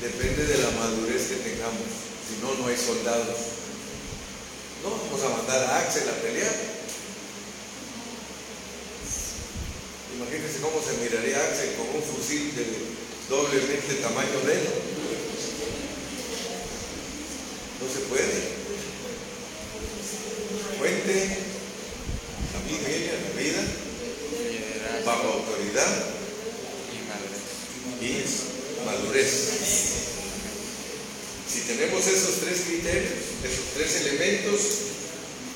depende 0.00 0.46
de 0.46 0.58
la 0.58 0.70
madurez 0.78 1.26
que 1.26 1.36
tengamos. 1.42 1.90
Si 2.22 2.38
no, 2.40 2.54
no 2.54 2.68
hay 2.68 2.76
soldados. 2.76 3.36
No 4.84 4.90
vamos 4.90 5.22
a 5.24 5.36
mandar 5.36 5.64
a 5.64 5.78
Axel 5.80 6.08
a 6.08 6.22
pelear. 6.22 6.54
Imagínense 10.14 10.60
cómo 10.60 10.78
se 10.78 11.02
miraría 11.02 11.36
Axel 11.36 11.74
con 11.74 11.96
un 11.96 12.02
fusil 12.02 12.54
de 12.54 12.64
doblemente 13.28 13.94
tamaño 13.94 14.40
de 14.46 14.52
él. 14.52 14.68
No 17.79 17.79
se 17.90 18.00
puede. 18.06 18.60
Fuente, 20.78 21.38
familia, 22.52 23.12
la 23.12 23.40
vida, 23.40 23.62
bajo 25.04 25.28
autoridad 25.28 26.04
y 28.00 28.86
madurez. 28.86 29.30
Si 31.52 31.60
tenemos 31.62 32.06
esos 32.06 32.40
tres 32.40 32.60
criterios, 32.66 33.12
esos 33.42 33.64
tres 33.74 34.06
elementos 34.06 34.60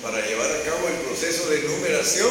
para 0.02 0.26
llevar 0.26 0.50
a 0.50 0.62
cabo 0.62 0.88
el 0.88 1.06
proceso 1.06 1.48
de 1.50 1.62
numeración, 1.62 2.30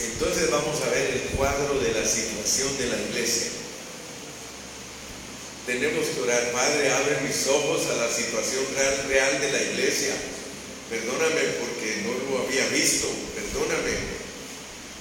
entonces 0.00 0.50
vamos 0.50 0.80
a 0.82 0.90
ver 0.90 1.10
el 1.10 1.20
cuadro 1.36 1.80
de 1.80 1.92
la 1.92 2.06
situación 2.06 2.78
de 2.78 2.86
la. 2.86 3.09
Tenemos 5.90 6.14
que 6.14 6.20
orar, 6.22 6.52
Padre, 6.52 6.88
abre 6.92 7.18
mis 7.26 7.48
ojos 7.48 7.82
a 7.90 7.96
la 7.96 8.06
situación 8.06 8.62
real, 8.76 8.94
real 9.08 9.40
de 9.40 9.50
la 9.50 9.60
iglesia. 9.60 10.14
Perdóname 10.88 11.42
porque 11.58 12.06
no 12.06 12.14
lo 12.30 12.46
había 12.46 12.64
visto, 12.68 13.08
perdóname. 13.34 13.98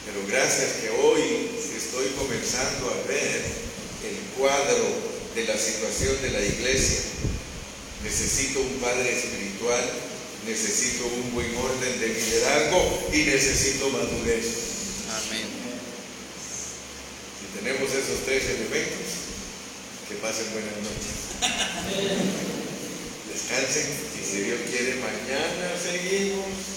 Pero 0.10 0.26
gracias 0.26 0.82
que 0.82 0.90
hoy 0.90 1.22
estoy 1.78 2.08
comenzando 2.18 2.90
a 2.90 3.08
ver 3.08 3.38
el 4.02 4.18
cuadro 4.36 4.90
de 5.36 5.46
la 5.46 5.60
situación 5.60 6.20
de 6.24 6.32
la 6.32 6.42
iglesia. 6.42 7.02
Necesito 8.04 8.60
un 8.60 8.82
padre 8.82 9.14
espiritual, 9.14 9.86
necesito 10.48 11.06
un 11.06 11.36
buen 11.36 11.56
orden 11.56 12.00
de 12.00 12.08
liderazgo 12.08 13.10
y 13.14 13.30
necesito 13.30 13.92
madurez. 13.92 15.06
Amén. 15.22 15.46
Si 17.38 17.60
tenemos 17.60 17.92
esos 17.94 18.26
tres 18.26 18.42
elementos, 18.58 19.09
que 20.10 20.16
pasen 20.16 20.52
buenas 20.54 20.76
noches. 20.82 21.38
Descansen 23.32 23.88
y 24.20 24.26
si 24.26 24.42
Dios 24.42 24.60
quiere, 24.68 24.96
mañana 24.96 25.78
seguimos. 25.80 26.70